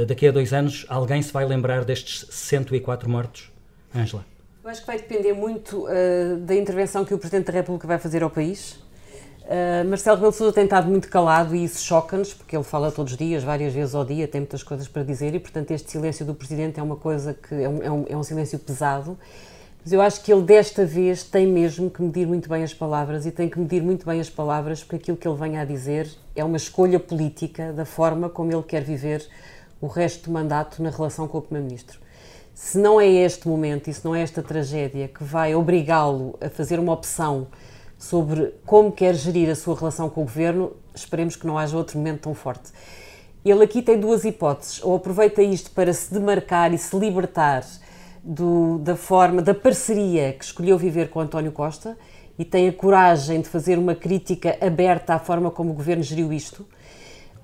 Daqui 0.08 0.26
a 0.26 0.32
dois 0.32 0.52
anos, 0.52 0.84
alguém 0.88 1.22
se 1.22 1.32
vai 1.32 1.46
lembrar 1.46 1.84
destes 1.84 2.26
104 2.30 3.08
mortos? 3.08 3.53
Eu 4.62 4.70
acho 4.70 4.80
que 4.80 4.86
vai 4.86 4.96
depender 4.96 5.32
muito 5.32 5.86
uh, 5.86 6.36
da 6.38 6.54
intervenção 6.54 7.04
que 7.04 7.12
o 7.12 7.18
Presidente 7.18 7.46
da 7.46 7.52
República 7.52 7.86
vai 7.86 7.98
fazer 7.98 8.22
ao 8.22 8.30
país. 8.30 8.82
Uh, 9.44 9.86
Marcelo 9.86 10.16
Rebelo 10.16 10.32
Sousa 10.32 10.54
tem 10.54 10.64
estado 10.64 10.88
muito 10.88 11.08
calado 11.08 11.54
e 11.54 11.64
isso 11.64 11.84
choca-nos, 11.84 12.32
porque 12.32 12.56
ele 12.56 12.64
fala 12.64 12.90
todos 12.90 13.12
os 13.12 13.18
dias, 13.18 13.44
várias 13.44 13.74
vezes 13.74 13.94
ao 13.94 14.02
dia, 14.02 14.26
tem 14.26 14.40
muitas 14.40 14.62
coisas 14.62 14.88
para 14.88 15.02
dizer 15.02 15.34
e, 15.34 15.38
portanto, 15.38 15.70
este 15.70 15.90
silêncio 15.90 16.24
do 16.24 16.34
Presidente 16.34 16.80
é 16.80 16.82
uma 16.82 16.96
coisa 16.96 17.34
que 17.34 17.54
é 17.54 17.68
um, 17.68 17.82
é 17.82 17.90
um, 17.90 18.04
é 18.08 18.16
um 18.16 18.22
silêncio 18.22 18.58
pesado. 18.58 19.18
Mas 19.84 19.92
eu 19.92 20.00
acho 20.00 20.22
que 20.22 20.32
ele 20.32 20.40
desta 20.40 20.86
vez 20.86 21.24
tem 21.24 21.46
mesmo 21.46 21.90
que 21.90 22.00
medir 22.00 22.26
muito 22.26 22.48
bem 22.48 22.62
as 22.64 22.72
palavras 22.72 23.26
e 23.26 23.30
tem 23.30 23.50
que 23.50 23.58
medir 23.58 23.82
muito 23.82 24.06
bem 24.06 24.18
as 24.18 24.30
palavras 24.30 24.82
porque 24.82 24.96
aquilo 24.96 25.16
que 25.18 25.28
ele 25.28 25.36
vem 25.36 25.58
a 25.58 25.64
dizer 25.66 26.08
é 26.34 26.42
uma 26.42 26.56
escolha 26.56 26.98
política 26.98 27.70
da 27.70 27.84
forma 27.84 28.30
como 28.30 28.50
ele 28.50 28.62
quer 28.62 28.82
viver 28.82 29.28
o 29.82 29.86
resto 29.86 30.24
do 30.24 30.30
mandato 30.32 30.82
na 30.82 30.88
relação 30.88 31.28
com 31.28 31.36
o 31.36 31.42
Primeiro-Ministro. 31.42 32.00
Se 32.54 32.78
não 32.78 33.00
é 33.00 33.08
este 33.08 33.48
momento 33.48 33.90
e 33.90 33.92
se 33.92 34.04
não 34.04 34.14
é 34.14 34.22
esta 34.22 34.40
tragédia 34.40 35.08
que 35.08 35.24
vai 35.24 35.56
obrigá-lo 35.56 36.38
a 36.40 36.48
fazer 36.48 36.78
uma 36.78 36.92
opção 36.92 37.48
sobre 37.98 38.54
como 38.64 38.92
quer 38.92 39.12
gerir 39.16 39.50
a 39.50 39.56
sua 39.56 39.74
relação 39.74 40.08
com 40.08 40.20
o 40.22 40.24
governo, 40.24 40.72
esperemos 40.94 41.34
que 41.34 41.48
não 41.48 41.58
haja 41.58 41.76
outro 41.76 41.98
momento 41.98 42.20
tão 42.20 42.32
forte. 42.34 42.70
Ele 43.44 43.64
aqui 43.64 43.82
tem 43.82 43.98
duas 43.98 44.24
hipóteses: 44.24 44.80
ou 44.84 44.94
aproveita 44.94 45.42
isto 45.42 45.72
para 45.72 45.92
se 45.92 46.14
demarcar 46.14 46.72
e 46.72 46.78
se 46.78 46.96
libertar 46.96 47.64
do, 48.22 48.78
da 48.78 48.94
forma, 48.94 49.42
da 49.42 49.52
parceria 49.52 50.32
que 50.32 50.44
escolheu 50.44 50.78
viver 50.78 51.10
com 51.10 51.18
António 51.18 51.50
Costa 51.50 51.98
e 52.38 52.44
tem 52.44 52.68
a 52.68 52.72
coragem 52.72 53.40
de 53.40 53.48
fazer 53.48 53.76
uma 53.78 53.96
crítica 53.96 54.56
aberta 54.60 55.14
à 55.14 55.18
forma 55.18 55.50
como 55.50 55.72
o 55.72 55.74
governo 55.74 56.04
geriu 56.04 56.32
isto, 56.32 56.64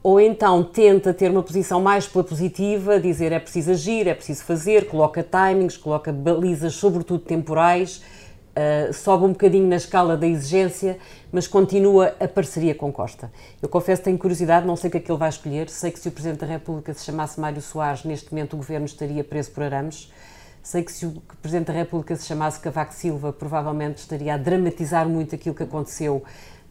ou 0.03 0.21
então 0.21 0.63
tenta 0.63 1.13
ter 1.13 1.31
uma 1.31 1.43
posição 1.43 1.81
mais 1.81 2.07
pela 2.07 2.25
positiva, 2.25 2.99
dizer 2.99 3.33
é 3.33 3.39
preciso 3.39 3.73
agir, 3.73 4.07
é 4.07 4.15
preciso 4.15 4.45
fazer, 4.45 4.89
coloca 4.89 5.23
timings, 5.23 5.77
coloca 5.77 6.13
balizas, 6.13 6.75
sobretudo 6.75 7.21
temporais, 7.21 8.03
uh, 8.57 8.93
sobe 8.93 9.25
um 9.25 9.33
bocadinho 9.33 9.67
na 9.67 9.77
escala 9.77 10.17
da 10.17 10.27
exigência, 10.27 10.99
mas 11.31 11.47
continua 11.47 12.15
a 12.19 12.27
parceria 12.27 12.75
com 12.75 12.91
Costa. 12.91 13.31
Eu 13.61 13.69
confesso 13.69 14.03
tenho 14.03 14.17
curiosidade, 14.17 14.67
não 14.67 14.77
sei 14.77 14.89
o 14.89 14.91
que 14.91 14.97
é 14.97 15.01
que 15.01 15.11
ele 15.11 15.19
vai 15.19 15.29
escolher, 15.29 15.69
sei 15.69 15.91
que 15.91 15.99
se 15.99 16.09
o 16.09 16.13
Presidente 16.13 16.41
da 16.41 16.47
República 16.47 16.95
se 16.95 17.05
chamasse 17.05 17.39
Mário 17.39 17.61
Soares, 17.61 18.05
neste 18.05 18.33
momento 18.33 18.55
o 18.55 18.57
governo 18.57 18.87
estaria 18.87 19.23
preso 19.23 19.51
por 19.51 19.63
arames, 19.63 20.11
Sei 20.63 20.83
que 20.83 20.93
se 20.93 21.07
o 21.07 21.23
Presidente 21.41 21.69
da 21.69 21.73
República 21.73 22.15
se 22.17 22.27
chamasse 22.27 22.61
Cavaco 22.61 22.93
Silva, 22.93 23.33
provavelmente 23.33 23.99
estaria 23.99 24.35
a 24.35 24.37
dramatizar 24.37 25.09
muito 25.09 25.35
aquilo 25.35 25.55
que 25.55 25.63
aconteceu, 25.63 26.23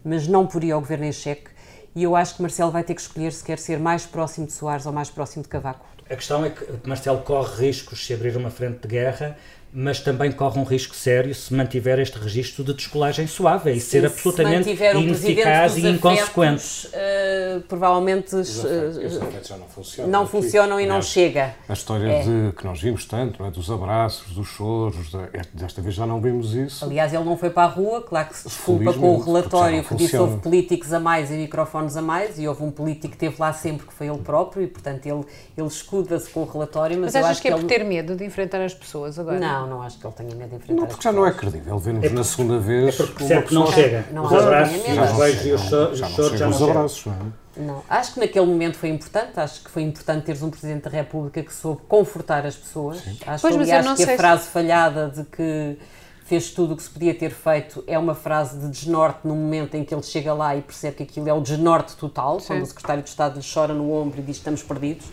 mas 0.04 0.28
não 0.28 0.46
poria 0.46 0.76
o 0.76 0.80
governo 0.80 1.06
em 1.06 1.12
xeque. 1.12 1.50
E 1.94 2.02
eu 2.02 2.14
acho 2.14 2.36
que 2.36 2.42
Marcelo 2.42 2.70
vai 2.70 2.84
ter 2.84 2.94
que 2.94 3.00
escolher 3.00 3.32
se 3.32 3.42
quer 3.42 3.58
ser 3.58 3.78
mais 3.78 4.06
próximo 4.06 4.46
de 4.46 4.52
Soares 4.52 4.86
ou 4.86 4.92
mais 4.92 5.10
próximo 5.10 5.42
de 5.42 5.48
Cavaco. 5.48 5.86
A 6.08 6.16
questão 6.16 6.44
é 6.44 6.50
que 6.50 6.88
Marcelo 6.88 7.22
corre 7.22 7.66
riscos 7.66 8.04
se 8.04 8.12
abrir 8.12 8.36
uma 8.36 8.50
frente 8.50 8.80
de 8.80 8.88
guerra 8.88 9.36
mas 9.72 10.00
também 10.00 10.32
corre 10.32 10.58
um 10.58 10.64
risco 10.64 10.94
sério 10.94 11.34
se 11.34 11.54
mantiver 11.54 11.98
este 12.00 12.18
registro 12.18 12.64
de 12.64 12.74
descolagem 12.74 13.26
suave 13.26 13.72
e 13.72 13.80
ser 13.80 14.04
absolutamente 14.04 14.70
ineficaz 14.70 15.76
e 15.76 15.88
inconsequente. 15.88 16.88
Uh, 16.88 17.60
provavelmente 17.62 18.34
os 18.34 18.64
efeitos, 18.64 19.48
já 19.48 19.56
não 19.56 19.68
funcionam, 19.68 20.10
não 20.10 20.26
funcionam 20.26 20.80
e 20.80 20.86
não 20.86 21.00
chega. 21.00 21.54
A 21.68 21.72
história 21.72 22.10
é. 22.10 22.22
de 22.22 22.52
que 22.56 22.64
nós 22.64 22.80
vimos 22.80 23.04
tanto, 23.04 23.44
é? 23.44 23.50
dos 23.50 23.70
abraços, 23.70 24.32
dos 24.34 24.48
choros, 24.48 25.14
é, 25.32 25.42
desta 25.54 25.80
vez 25.80 25.94
já 25.94 26.06
não 26.06 26.20
vimos 26.20 26.54
isso. 26.54 26.84
Aliás, 26.84 27.12
ele 27.12 27.24
não 27.24 27.36
foi 27.36 27.50
para 27.50 27.64
a 27.64 27.66
rua, 27.66 28.02
claro 28.02 28.28
que 28.28 28.36
se 28.36 28.48
desculpa 28.48 28.92
com 28.92 29.14
o 29.14 29.20
relatório 29.20 29.84
que 29.84 29.94
disse 29.94 30.10
que 30.10 30.16
houve 30.16 30.38
políticos 30.38 30.92
a 30.92 30.98
mais 30.98 31.30
e 31.30 31.34
microfones 31.34 31.96
a 31.96 32.02
mais, 32.02 32.38
e 32.38 32.48
houve 32.48 32.62
um 32.64 32.70
político 32.70 33.16
que 33.16 33.24
esteve 33.24 33.36
lá 33.38 33.52
sempre 33.52 33.86
que 33.86 33.92
foi 33.92 34.08
ele 34.08 34.18
próprio, 34.18 34.64
e 34.64 34.66
portanto 34.66 35.06
ele, 35.06 35.24
ele 35.56 35.68
escuda-se 35.68 36.28
com 36.28 36.40
o 36.42 36.44
relatório. 36.44 36.98
Mas, 36.98 37.12
mas 37.12 37.14
eu 37.14 37.20
achas 37.20 37.30
acho 37.30 37.42
que 37.42 37.48
é 37.48 37.52
por 37.52 37.60
ele... 37.60 37.68
ter 37.68 37.84
medo 37.84 38.16
de 38.16 38.24
enfrentar 38.24 38.60
as 38.62 38.74
pessoas 38.74 39.18
agora? 39.18 39.38
Não. 39.38 39.59
Não, 39.60 39.66
não 39.66 39.82
acho 39.82 39.98
que 39.98 40.06
ele 40.06 40.14
tenha 40.14 40.34
medo 40.34 40.50
de 40.50 40.56
enfrentar 40.56 40.80
Não, 40.80 40.86
porque 40.86 41.02
já 41.02 41.12
não 41.12 41.26
é 41.26 41.32
credível. 41.32 41.78
Vê-nos 41.78 42.04
é 42.04 42.08
na 42.08 42.24
segunda 42.24 42.58
vez. 42.58 42.94
É 42.94 42.96
porque 42.96 43.14
percebe 43.14 43.46
que 43.46 43.54
não 43.54 43.66
chega. 43.70 44.06
Não, 44.10 44.24
os 44.24 44.32
abraços, 44.32 44.76
os 44.76 45.18
beijos 45.18 45.46
e 45.46 45.52
os 45.52 45.60
choros 45.62 45.98
já 45.98 46.08
não 46.46 46.54
chegam. 46.54 46.70
Abraços, 46.70 47.06
não, 47.06 47.12
é? 47.12 47.60
não, 47.60 47.82
acho 47.88 48.14
que 48.14 48.20
naquele 48.20 48.46
momento 48.46 48.76
foi 48.76 48.88
importante. 48.88 49.38
Acho 49.38 49.62
que 49.62 49.70
foi 49.70 49.82
importante 49.82 50.24
teres 50.24 50.42
um 50.42 50.50
Presidente 50.50 50.84
da 50.84 50.90
República 50.90 51.42
que 51.42 51.52
soube 51.52 51.82
confortar 51.88 52.46
as 52.46 52.56
pessoas. 52.56 52.98
Sim. 52.98 53.18
Acho, 53.26 53.42
pois, 53.42 53.56
aliás, 53.56 53.92
que 53.96 54.02
a 54.02 54.16
frase 54.16 54.44
se... 54.44 54.50
falhada 54.50 55.08
de 55.08 55.24
que 55.24 55.76
fez 56.24 56.50
tudo 56.50 56.74
o 56.74 56.76
que 56.76 56.82
se 56.82 56.90
podia 56.90 57.12
ter 57.12 57.30
feito 57.30 57.82
é 57.88 57.98
uma 57.98 58.14
frase 58.14 58.56
de 58.56 58.68
desnorte 58.68 59.20
no 59.24 59.34
momento 59.34 59.74
em 59.74 59.84
que 59.84 59.92
ele 59.92 60.02
chega 60.02 60.32
lá 60.32 60.54
e 60.54 60.62
percebe 60.62 60.98
que 60.98 61.02
aquilo 61.02 61.28
é 61.28 61.32
o 61.32 61.40
desnorte 61.40 61.96
total, 61.96 62.38
Sim. 62.38 62.46
quando 62.46 62.62
o 62.62 62.66
secretário 62.66 63.02
de 63.02 63.08
Estado 63.08 63.36
lhe 63.36 63.44
chora 63.52 63.74
no 63.74 63.92
ombro 63.92 64.20
e 64.20 64.22
diz 64.22 64.36
estamos 64.36 64.62
perdidos. 64.62 65.06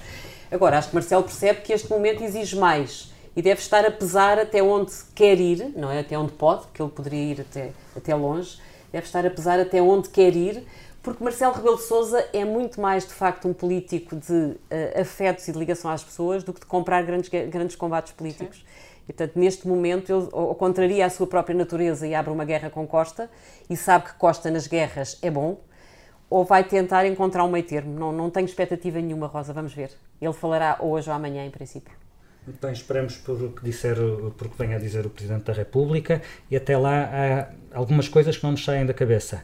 Agora, 0.52 0.78
acho 0.78 0.90
que 0.90 0.96
Marcelo 0.96 1.24
percebe 1.24 1.62
que 1.62 1.74
este 1.74 1.90
momento 1.90 2.24
exige 2.24 2.56
mais 2.56 3.12
e 3.38 3.42
deve 3.44 3.62
estar 3.62 3.86
a 3.86 3.92
pesar 3.92 4.40
até 4.40 4.64
onde 4.64 4.92
quer 5.14 5.40
ir, 5.40 5.72
não 5.76 5.92
é 5.92 6.00
até 6.00 6.18
onde 6.18 6.32
pode, 6.32 6.64
porque 6.64 6.82
ele 6.82 6.90
poderia 6.90 7.34
ir 7.34 7.42
até, 7.42 7.72
até 7.96 8.16
longe, 8.16 8.60
deve 8.92 9.06
estar 9.06 9.24
a 9.24 9.30
pesar 9.30 9.60
até 9.60 9.80
onde 9.80 10.10
quer 10.10 10.36
ir, 10.36 10.66
porque 11.04 11.24
Marcelo 11.24 11.54
Rebelo 11.54 11.78
de 11.78 11.84
Sousa 11.84 12.28
é 12.34 12.44
muito 12.44 12.82
mais, 12.82 13.06
de 13.06 13.14
facto, 13.14 13.48
um 13.48 13.54
político 13.54 14.16
de 14.16 14.34
uh, 14.34 14.58
afetos 15.00 15.48
e 15.48 15.52
de 15.52 15.60
ligação 15.60 15.92
às 15.92 16.04
pessoas 16.04 16.44
do 16.44 16.52
que 16.52 16.62
de 16.62 16.66
comprar 16.66 17.04
grandes, 17.04 17.30
grandes 17.30 17.76
combates 17.76 18.12
políticos. 18.12 18.58
Sim. 18.58 18.64
E, 19.08 19.14
portanto, 19.14 19.38
neste 19.38 19.68
momento, 19.68 20.12
ele 20.12 20.28
ou, 20.32 20.56
contraria 20.56 21.06
a 21.06 21.10
sua 21.12 21.28
própria 21.28 21.56
natureza 21.56 22.08
e 22.08 22.16
abre 22.16 22.34
uma 22.34 22.44
guerra 22.44 22.72
com 22.72 22.88
Costa, 22.88 23.30
e 23.70 23.78
sabe 23.78 24.06
que 24.06 24.14
Costa 24.16 24.50
nas 24.50 24.66
guerras 24.66 25.20
é 25.22 25.30
bom, 25.30 25.60
ou 26.28 26.44
vai 26.44 26.64
tentar 26.64 27.06
encontrar 27.06 27.44
um 27.44 27.52
meio 27.52 27.64
termo. 27.64 27.98
Não, 28.00 28.12
não 28.12 28.32
tenho 28.32 28.46
expectativa 28.46 29.00
nenhuma, 29.00 29.28
Rosa, 29.28 29.54
vamos 29.54 29.74
ver. 29.74 29.92
Ele 30.20 30.34
falará 30.34 30.80
hoje 30.82 31.08
ou 31.08 31.16
amanhã, 31.16 31.46
em 31.46 31.52
princípio. 31.52 32.07
Bem, 32.48 32.72
esperamos 32.72 33.18
por 33.18 33.38
que 33.52 33.62
disser, 33.62 33.98
por 34.38 34.48
que 34.48 34.58
venha 34.58 34.78
a 34.78 34.80
dizer 34.80 35.06
o 35.06 35.10
Presidente 35.10 35.44
da 35.44 35.52
República 35.52 36.22
e 36.50 36.56
até 36.56 36.78
lá 36.78 37.10
há 37.12 37.78
algumas 37.78 38.08
coisas 38.08 38.38
que 38.38 38.44
não 38.44 38.52
nos 38.52 38.64
saem 38.64 38.86
da 38.86 38.94
cabeça. 38.94 39.42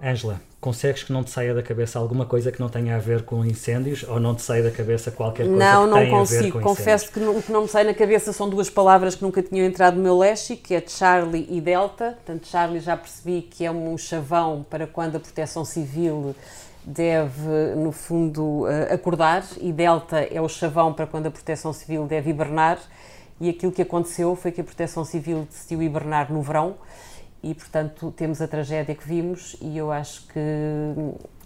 Ângela, 0.00 0.40
consegues 0.60 1.02
que 1.02 1.12
não 1.12 1.24
te 1.24 1.30
saia 1.30 1.52
da 1.52 1.64
cabeça 1.64 1.98
alguma 1.98 2.24
coisa 2.24 2.52
que 2.52 2.60
não 2.60 2.68
tenha 2.68 2.94
a 2.94 2.98
ver 3.00 3.24
com 3.24 3.44
incêndios 3.44 4.04
ou 4.04 4.20
não 4.20 4.36
te 4.36 4.42
saia 4.42 4.62
da 4.62 4.70
cabeça 4.70 5.10
qualquer 5.10 5.48
coisa 5.48 5.58
não, 5.58 5.82
que 5.82 5.90
não 5.90 5.98
tenha 5.98 6.10
consigo. 6.10 6.40
a 6.40 6.42
ver 6.42 6.52
com 6.52 6.60
Confesso 6.60 7.10
que 7.10 7.18
o 7.18 7.42
que 7.42 7.50
não 7.50 7.62
me 7.62 7.68
sai 7.68 7.82
na 7.82 7.94
cabeça 7.94 8.32
são 8.32 8.48
duas 8.48 8.70
palavras 8.70 9.16
que 9.16 9.22
nunca 9.24 9.42
tinham 9.42 9.66
entrado 9.66 9.96
no 9.96 10.02
meu 10.04 10.16
léxico, 10.16 10.62
que 10.62 10.76
é 10.76 10.84
Charlie 10.86 11.48
e 11.50 11.60
Delta. 11.60 12.12
Portanto, 12.24 12.46
Charlie 12.46 12.78
já 12.78 12.96
percebi 12.96 13.42
que 13.42 13.64
é 13.64 13.70
um 13.72 13.98
chavão 13.98 14.64
para 14.70 14.86
quando 14.86 15.16
a 15.16 15.20
proteção 15.20 15.64
civil 15.64 16.36
deve, 16.86 17.74
no 17.76 17.90
fundo, 17.90 18.66
eh, 18.68 18.94
acordar 18.94 19.44
e 19.60 19.72
Delta 19.72 20.20
é 20.20 20.40
o 20.40 20.48
chavão 20.48 20.92
para 20.92 21.06
quando 21.06 21.26
a 21.26 21.30
Proteção 21.30 21.72
Civil 21.72 22.06
deve 22.06 22.30
hibernar. 22.30 22.78
E 23.40 23.50
aquilo 23.50 23.72
que 23.72 23.82
aconteceu 23.82 24.34
foi 24.36 24.52
que 24.52 24.60
a 24.60 24.64
Proteção 24.64 25.04
Civil 25.04 25.46
decidiu 25.50 25.82
hibernar 25.82 26.32
no 26.32 26.40
verão 26.40 26.76
e, 27.42 27.52
portanto, 27.54 28.12
temos 28.16 28.40
a 28.40 28.48
tragédia 28.48 28.94
que 28.94 29.06
vimos 29.06 29.56
e 29.60 29.76
eu 29.76 29.90
acho 29.90 30.26
que 30.28 30.40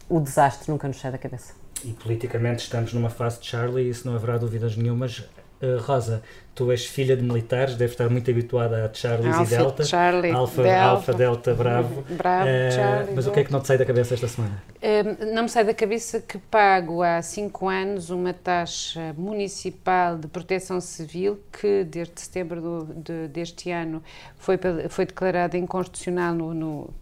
o 0.09 0.21
desastre 0.21 0.71
nunca 0.71 0.87
nos 0.87 1.01
sai 1.01 1.11
da 1.11 1.19
cabeça. 1.19 1.55
E 1.83 1.93
politicamente 1.95 2.63
estamos 2.63 2.93
numa 2.93 3.09
fase 3.09 3.41
de 3.41 3.47
Charlie 3.47 3.89
isso 3.89 4.07
não 4.07 4.15
haverá 4.15 4.37
dúvidas 4.37 4.77
nenhumas. 4.77 5.25
Uh, 5.63 5.79
Rosa, 5.79 6.23
tu 6.55 6.71
és 6.71 6.85
filha 6.85 7.17
de 7.17 7.23
militares, 7.23 7.75
deve 7.75 7.93
estar 7.93 8.09
muito 8.11 8.31
habituada 8.31 8.85
a 8.85 8.93
Charlies 8.93 9.35
Alpha, 9.35 9.55
e 9.55 9.59
Delta. 9.59 9.85
Charlie, 9.85 10.31
Alfa, 10.31 10.63
Delta. 10.63 10.81
Alfa, 10.81 11.13
Delta, 11.15 11.55
Bravo. 11.55 12.05
Bravo, 12.09 12.49
uh, 12.49 12.73
Charlie, 12.73 13.15
Mas 13.15 13.27
o 13.27 13.31
que 13.31 13.41
é 13.41 13.45
que 13.45 13.53
não 13.53 13.61
te 13.61 13.67
sai 13.69 13.79
da 13.79 13.87
cabeça 13.87 14.15
esta 14.15 14.29
semana? 14.29 14.63
Uh, 14.77 15.35
não 15.35 15.45
me 15.45 15.49
sai 15.49 15.65
da 15.65 15.73
cabeça 15.73 16.21
que 16.21 16.39
pago 16.39 17.03
há 17.03 17.23
cinco 17.23 17.69
anos 17.69 18.11
uma 18.11 18.33
taxa 18.33 19.15
municipal 19.17 20.19
de 20.19 20.29
proteção 20.29 20.81
civil 20.81 21.39
que 21.53 21.85
desde 21.85 22.21
setembro 22.21 22.61
do, 22.61 22.85
de, 22.95 23.29
deste 23.29 23.71
ano 23.71 24.03
foi, 24.37 24.59
foi 24.89 25.07
declarada 25.07 25.57
inconstitucional 25.57 26.35
no, 26.35 26.55
no, 26.55 26.95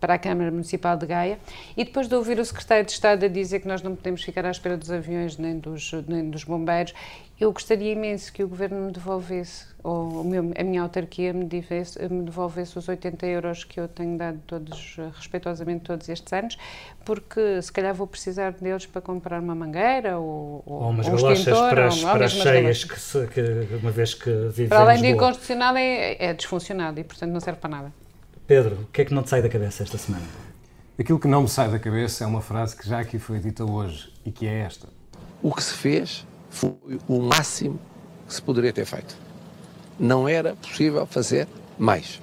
para 0.00 0.14
a 0.14 0.18
Câmara 0.18 0.50
Municipal 0.50 0.96
de 0.96 1.06
Gaia 1.06 1.38
e 1.76 1.84
depois 1.84 2.08
de 2.08 2.14
ouvir 2.14 2.38
o 2.40 2.44
secretário 2.44 2.84
de 2.84 2.92
Estado 2.92 3.24
a 3.24 3.28
dizer 3.28 3.60
que 3.60 3.68
nós 3.68 3.82
não 3.82 3.94
podemos 3.94 4.22
ficar 4.22 4.44
à 4.46 4.50
espera 4.50 4.76
dos 4.76 4.90
aviões 4.90 5.36
nem 5.36 5.58
dos, 5.58 5.92
nem 6.08 6.28
dos 6.28 6.44
bombeiros, 6.44 6.94
eu 7.40 7.50
gostaria 7.52 7.92
imenso 7.92 8.30
que 8.30 8.44
o 8.44 8.48
Governo 8.48 8.84
me 8.84 8.92
devolvesse, 8.92 9.64
ou 9.82 10.22
meu, 10.22 10.52
a 10.54 10.62
minha 10.62 10.82
autarquia 10.82 11.32
me, 11.32 11.46
devesse, 11.46 11.98
me 12.06 12.22
devolvesse 12.22 12.78
os 12.78 12.86
80 12.86 13.26
euros 13.26 13.64
que 13.64 13.80
eu 13.80 13.88
tenho 13.88 14.18
dado 14.18 14.38
todos, 14.46 14.96
respeitosamente 15.16 15.84
todos 15.84 16.06
estes 16.10 16.30
anos, 16.34 16.58
porque 17.02 17.62
se 17.62 17.72
calhar 17.72 17.94
vou 17.94 18.06
precisar 18.06 18.52
deles 18.52 18.84
para 18.84 19.00
comprar 19.00 19.40
uma 19.40 19.54
mangueira 19.54 20.18
ou, 20.18 20.62
ou, 20.66 20.82
ou 20.82 20.90
umas 20.90 21.08
um 21.08 21.16
para 21.70 21.86
as, 21.86 22.02
para 22.02 22.24
as 22.26 22.32
cheias, 22.32 22.84
que, 22.84 23.00
se, 23.00 23.26
que, 23.28 23.40
uma 23.80 23.90
vez 23.90 24.12
que 24.12 24.30
vivemos 24.30 24.68
Para 24.68 24.80
além 24.80 25.00
de 25.00 25.08
inconstitucional, 25.08 25.74
é, 25.78 26.22
é 26.22 26.34
desfuncionado 26.34 27.00
e, 27.00 27.04
portanto, 27.04 27.30
não 27.30 27.40
serve 27.40 27.58
para 27.58 27.70
nada. 27.70 27.92
Pedro, 28.46 28.82
o 28.82 28.86
que 28.92 29.00
é 29.00 29.04
que 29.06 29.14
não 29.14 29.22
te 29.22 29.30
sai 29.30 29.40
da 29.40 29.48
cabeça 29.48 29.82
esta 29.82 29.96
semana? 29.96 30.26
Aquilo 30.98 31.18
que 31.18 31.28
não 31.28 31.40
me 31.40 31.48
sai 31.48 31.70
da 31.70 31.78
cabeça 31.78 32.22
é 32.22 32.26
uma 32.26 32.42
frase 32.42 32.76
que 32.76 32.86
já 32.86 33.00
aqui 33.00 33.18
foi 33.18 33.38
dita 33.38 33.64
hoje 33.64 34.12
e 34.26 34.30
que 34.30 34.46
é 34.46 34.60
esta. 34.60 34.88
O 35.42 35.54
que 35.54 35.62
se 35.62 35.72
fez 35.72 36.26
foi 36.50 36.98
o 37.08 37.20
máximo 37.20 37.78
que 38.26 38.34
se 38.34 38.42
poderia 38.42 38.72
ter 38.72 38.84
feito. 38.84 39.16
Não 39.98 40.28
era 40.28 40.54
possível 40.54 41.06
fazer 41.06 41.46
mais. 41.78 42.20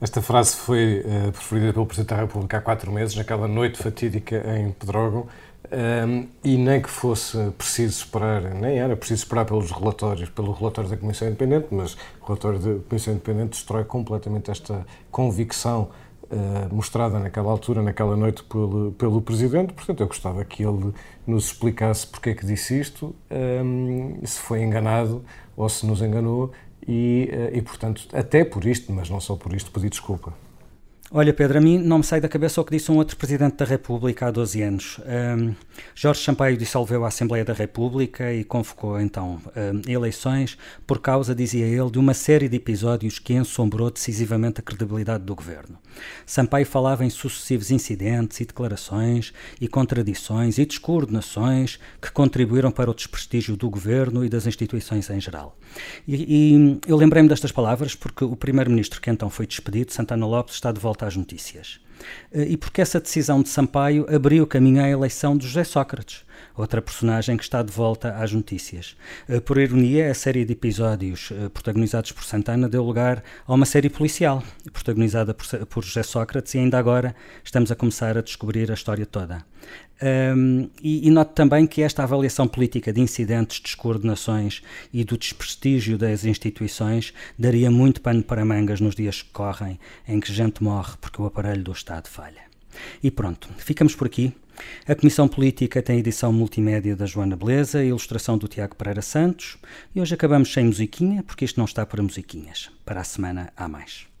Esta 0.00 0.20
frase 0.20 0.56
foi 0.56 1.00
uh, 1.00 1.32
preferida 1.32 1.72
pelo 1.72 1.86
Presidente 1.86 2.10
da 2.10 2.16
República 2.16 2.58
há 2.58 2.60
quatro 2.60 2.92
meses, 2.92 3.16
naquela 3.16 3.48
noite 3.48 3.78
fatídica 3.78 4.36
em 4.58 4.70
Pedrógão, 4.70 5.20
um, 5.22 5.26
ehm, 5.72 6.24
e 6.44 6.56
nem 6.58 6.82
que 6.82 6.90
fosse 6.90 7.50
preciso 7.56 8.04
esperar, 8.04 8.42
nem 8.42 8.78
era 8.78 8.94
preciso 8.94 9.22
esperar 9.22 9.46
pelos 9.46 9.70
relatórios, 9.70 10.28
pelo 10.28 10.52
relatório 10.52 10.90
da 10.90 10.96
Comissão 10.98 11.26
Independente, 11.28 11.68
mas 11.70 11.94
o 12.20 12.26
relatório 12.26 12.58
da 12.58 12.84
Comissão 12.88 13.14
Independente 13.14 13.50
destrói 13.50 13.84
completamente 13.84 14.50
esta 14.50 14.86
convicção 15.10 15.88
uh, 16.30 16.74
mostrada 16.74 17.18
naquela 17.18 17.50
altura, 17.50 17.82
naquela 17.82 18.16
noite, 18.16 18.42
pelo, 18.44 18.92
pelo 18.92 19.20
Presidente. 19.20 19.72
Portanto, 19.72 20.00
eu 20.00 20.06
gostava 20.06 20.44
que 20.44 20.62
ele 20.62 20.92
nos 21.26 21.46
explicasse 21.46 22.06
porque 22.06 22.30
é 22.30 22.34
que 22.34 22.44
disse 22.46 22.78
isto, 22.78 23.14
um, 23.30 24.20
se 24.24 24.40
foi 24.40 24.62
enganado 24.62 25.24
ou 25.56 25.68
se 25.68 25.86
nos 25.86 26.02
enganou 26.02 26.52
e, 26.86 27.30
uh, 27.32 27.56
e, 27.56 27.62
portanto, 27.62 28.06
até 28.12 28.44
por 28.44 28.64
isto, 28.64 28.92
mas 28.92 29.10
não 29.10 29.20
só 29.20 29.36
por 29.36 29.52
isto, 29.52 29.70
pedir 29.70 29.90
desculpa. 29.90 30.32
Olha, 31.12 31.32
Pedro, 31.32 31.58
a 31.58 31.60
mim 31.60 31.78
não 31.78 31.98
me 31.98 32.04
sai 32.04 32.20
da 32.20 32.28
cabeça 32.28 32.60
o 32.60 32.64
que 32.64 32.72
disse 32.72 32.90
um 32.90 32.96
outro 32.96 33.16
Presidente 33.16 33.54
da 33.54 33.64
República 33.64 34.26
há 34.26 34.30
12 34.32 34.60
anos. 34.60 34.98
Um, 35.38 35.54
Jorge 35.94 36.20
Sampaio 36.20 36.56
dissolveu 36.56 37.04
a 37.04 37.08
Assembleia 37.08 37.44
da 37.44 37.52
República 37.52 38.32
e 38.32 38.42
convocou 38.42 39.00
então 39.00 39.40
um, 39.54 39.88
eleições 39.88 40.58
por 40.84 41.00
causa, 41.00 41.32
dizia 41.32 41.64
ele, 41.64 41.92
de 41.92 41.98
uma 42.00 42.12
série 42.12 42.48
de 42.48 42.56
episódios 42.56 43.20
que 43.20 43.34
ensombrou 43.34 43.88
decisivamente 43.88 44.58
a 44.58 44.62
credibilidade 44.64 45.22
do 45.22 45.32
governo. 45.32 45.78
Sampaio 46.26 46.66
falava 46.66 47.04
em 47.04 47.10
sucessivos 47.10 47.70
incidentes 47.70 48.40
e 48.40 48.44
declarações 48.44 49.32
e 49.60 49.68
contradições 49.68 50.58
e 50.58 50.66
descoordenações 50.66 51.78
que 52.02 52.10
contribuíram 52.10 52.72
para 52.72 52.90
o 52.90 52.94
desprestígio 52.94 53.56
do 53.56 53.70
governo 53.70 54.24
e 54.24 54.28
das 54.28 54.44
instituições 54.44 55.08
em 55.08 55.20
geral. 55.20 55.56
E, 56.06 56.16
e 56.56 56.80
eu 56.88 56.96
lembrei-me 56.96 57.28
destas 57.28 57.52
palavras 57.52 57.94
porque 57.94 58.24
o 58.24 58.34
primeiro-ministro 58.34 59.00
que 59.00 59.08
então 59.08 59.30
foi 59.30 59.46
despedido, 59.46 59.92
Santana 59.92 60.26
Lopes, 60.26 60.56
está 60.56 60.72
de 60.72 60.80
volta 60.80 60.95
volta 60.96 61.06
às 61.06 61.16
notícias. 61.16 61.78
Eh, 62.32 62.52
e 62.52 62.56
porque 62.56 62.80
essa 62.80 62.98
decisão 62.98 63.42
de 63.42 63.50
Sampaio 63.50 64.06
abriu 64.14 64.46
caminho 64.46 64.82
à 64.82 64.88
eleição 64.88 65.36
de 65.36 65.46
José 65.46 65.64
Sócrates, 65.64 66.24
outra 66.56 66.80
personagem 66.80 67.36
que 67.36 67.42
está 67.42 67.62
de 67.62 67.70
volta 67.70 68.14
às 68.16 68.32
notícias. 68.32 68.96
Eh, 69.28 69.40
por 69.40 69.58
ironia, 69.58 70.10
a 70.10 70.14
série 70.14 70.44
de 70.44 70.52
episódios 70.52 71.30
eh, 71.30 71.48
protagonizados 71.50 72.12
por 72.12 72.24
Santana 72.24 72.68
deu 72.68 72.82
lugar 72.82 73.22
a 73.46 73.52
uma 73.52 73.66
série 73.66 73.90
policial, 73.90 74.42
protagonizada 74.72 75.34
por 75.34 75.84
José 75.84 76.02
Sócrates, 76.02 76.54
e 76.54 76.58
ainda 76.58 76.78
agora 76.78 77.14
estamos 77.44 77.70
a 77.70 77.76
começar 77.76 78.16
a 78.16 78.22
descobrir 78.22 78.70
a 78.70 78.74
história 78.74 79.04
toda. 79.04 79.44
Um, 80.02 80.68
e, 80.82 81.08
e 81.08 81.10
note 81.10 81.32
também 81.32 81.66
que 81.66 81.80
esta 81.80 82.02
avaliação 82.02 82.46
política 82.46 82.92
de 82.92 83.00
incidentes, 83.00 83.60
descoordenações 83.60 84.62
e 84.92 85.04
do 85.04 85.16
desprestígio 85.16 85.96
das 85.96 86.24
instituições 86.24 87.14
daria 87.38 87.70
muito 87.70 88.00
pano 88.02 88.22
para 88.22 88.44
mangas 88.44 88.80
nos 88.80 88.94
dias 88.94 89.22
que 89.22 89.30
correm, 89.30 89.78
em 90.06 90.20
que 90.20 90.32
gente 90.32 90.62
morre 90.62 90.94
porque 91.00 91.20
o 91.20 91.26
aparelho 91.26 91.62
do 91.62 91.72
Estado 91.72 92.08
falha. 92.08 92.44
E 93.02 93.10
pronto, 93.10 93.48
ficamos 93.56 93.94
por 93.94 94.06
aqui. 94.06 94.34
A 94.86 94.94
Comissão 94.94 95.28
Política 95.28 95.82
tem 95.82 95.98
edição 95.98 96.32
multimédia 96.32 96.96
da 96.96 97.06
Joana 97.06 97.36
Beleza 97.36 97.82
e 97.82 97.88
ilustração 97.88 98.38
do 98.38 98.48
Tiago 98.48 98.74
Pereira 98.74 99.02
Santos. 99.02 99.58
E 99.94 100.00
hoje 100.00 100.14
acabamos 100.14 100.52
sem 100.52 100.66
musiquinha, 100.66 101.22
porque 101.22 101.44
isto 101.44 101.58
não 101.58 101.66
está 101.66 101.84
para 101.84 102.02
musiquinhas. 102.02 102.70
Para 102.84 103.00
a 103.00 103.04
semana 103.04 103.52
há 103.56 103.68
mais. 103.68 104.15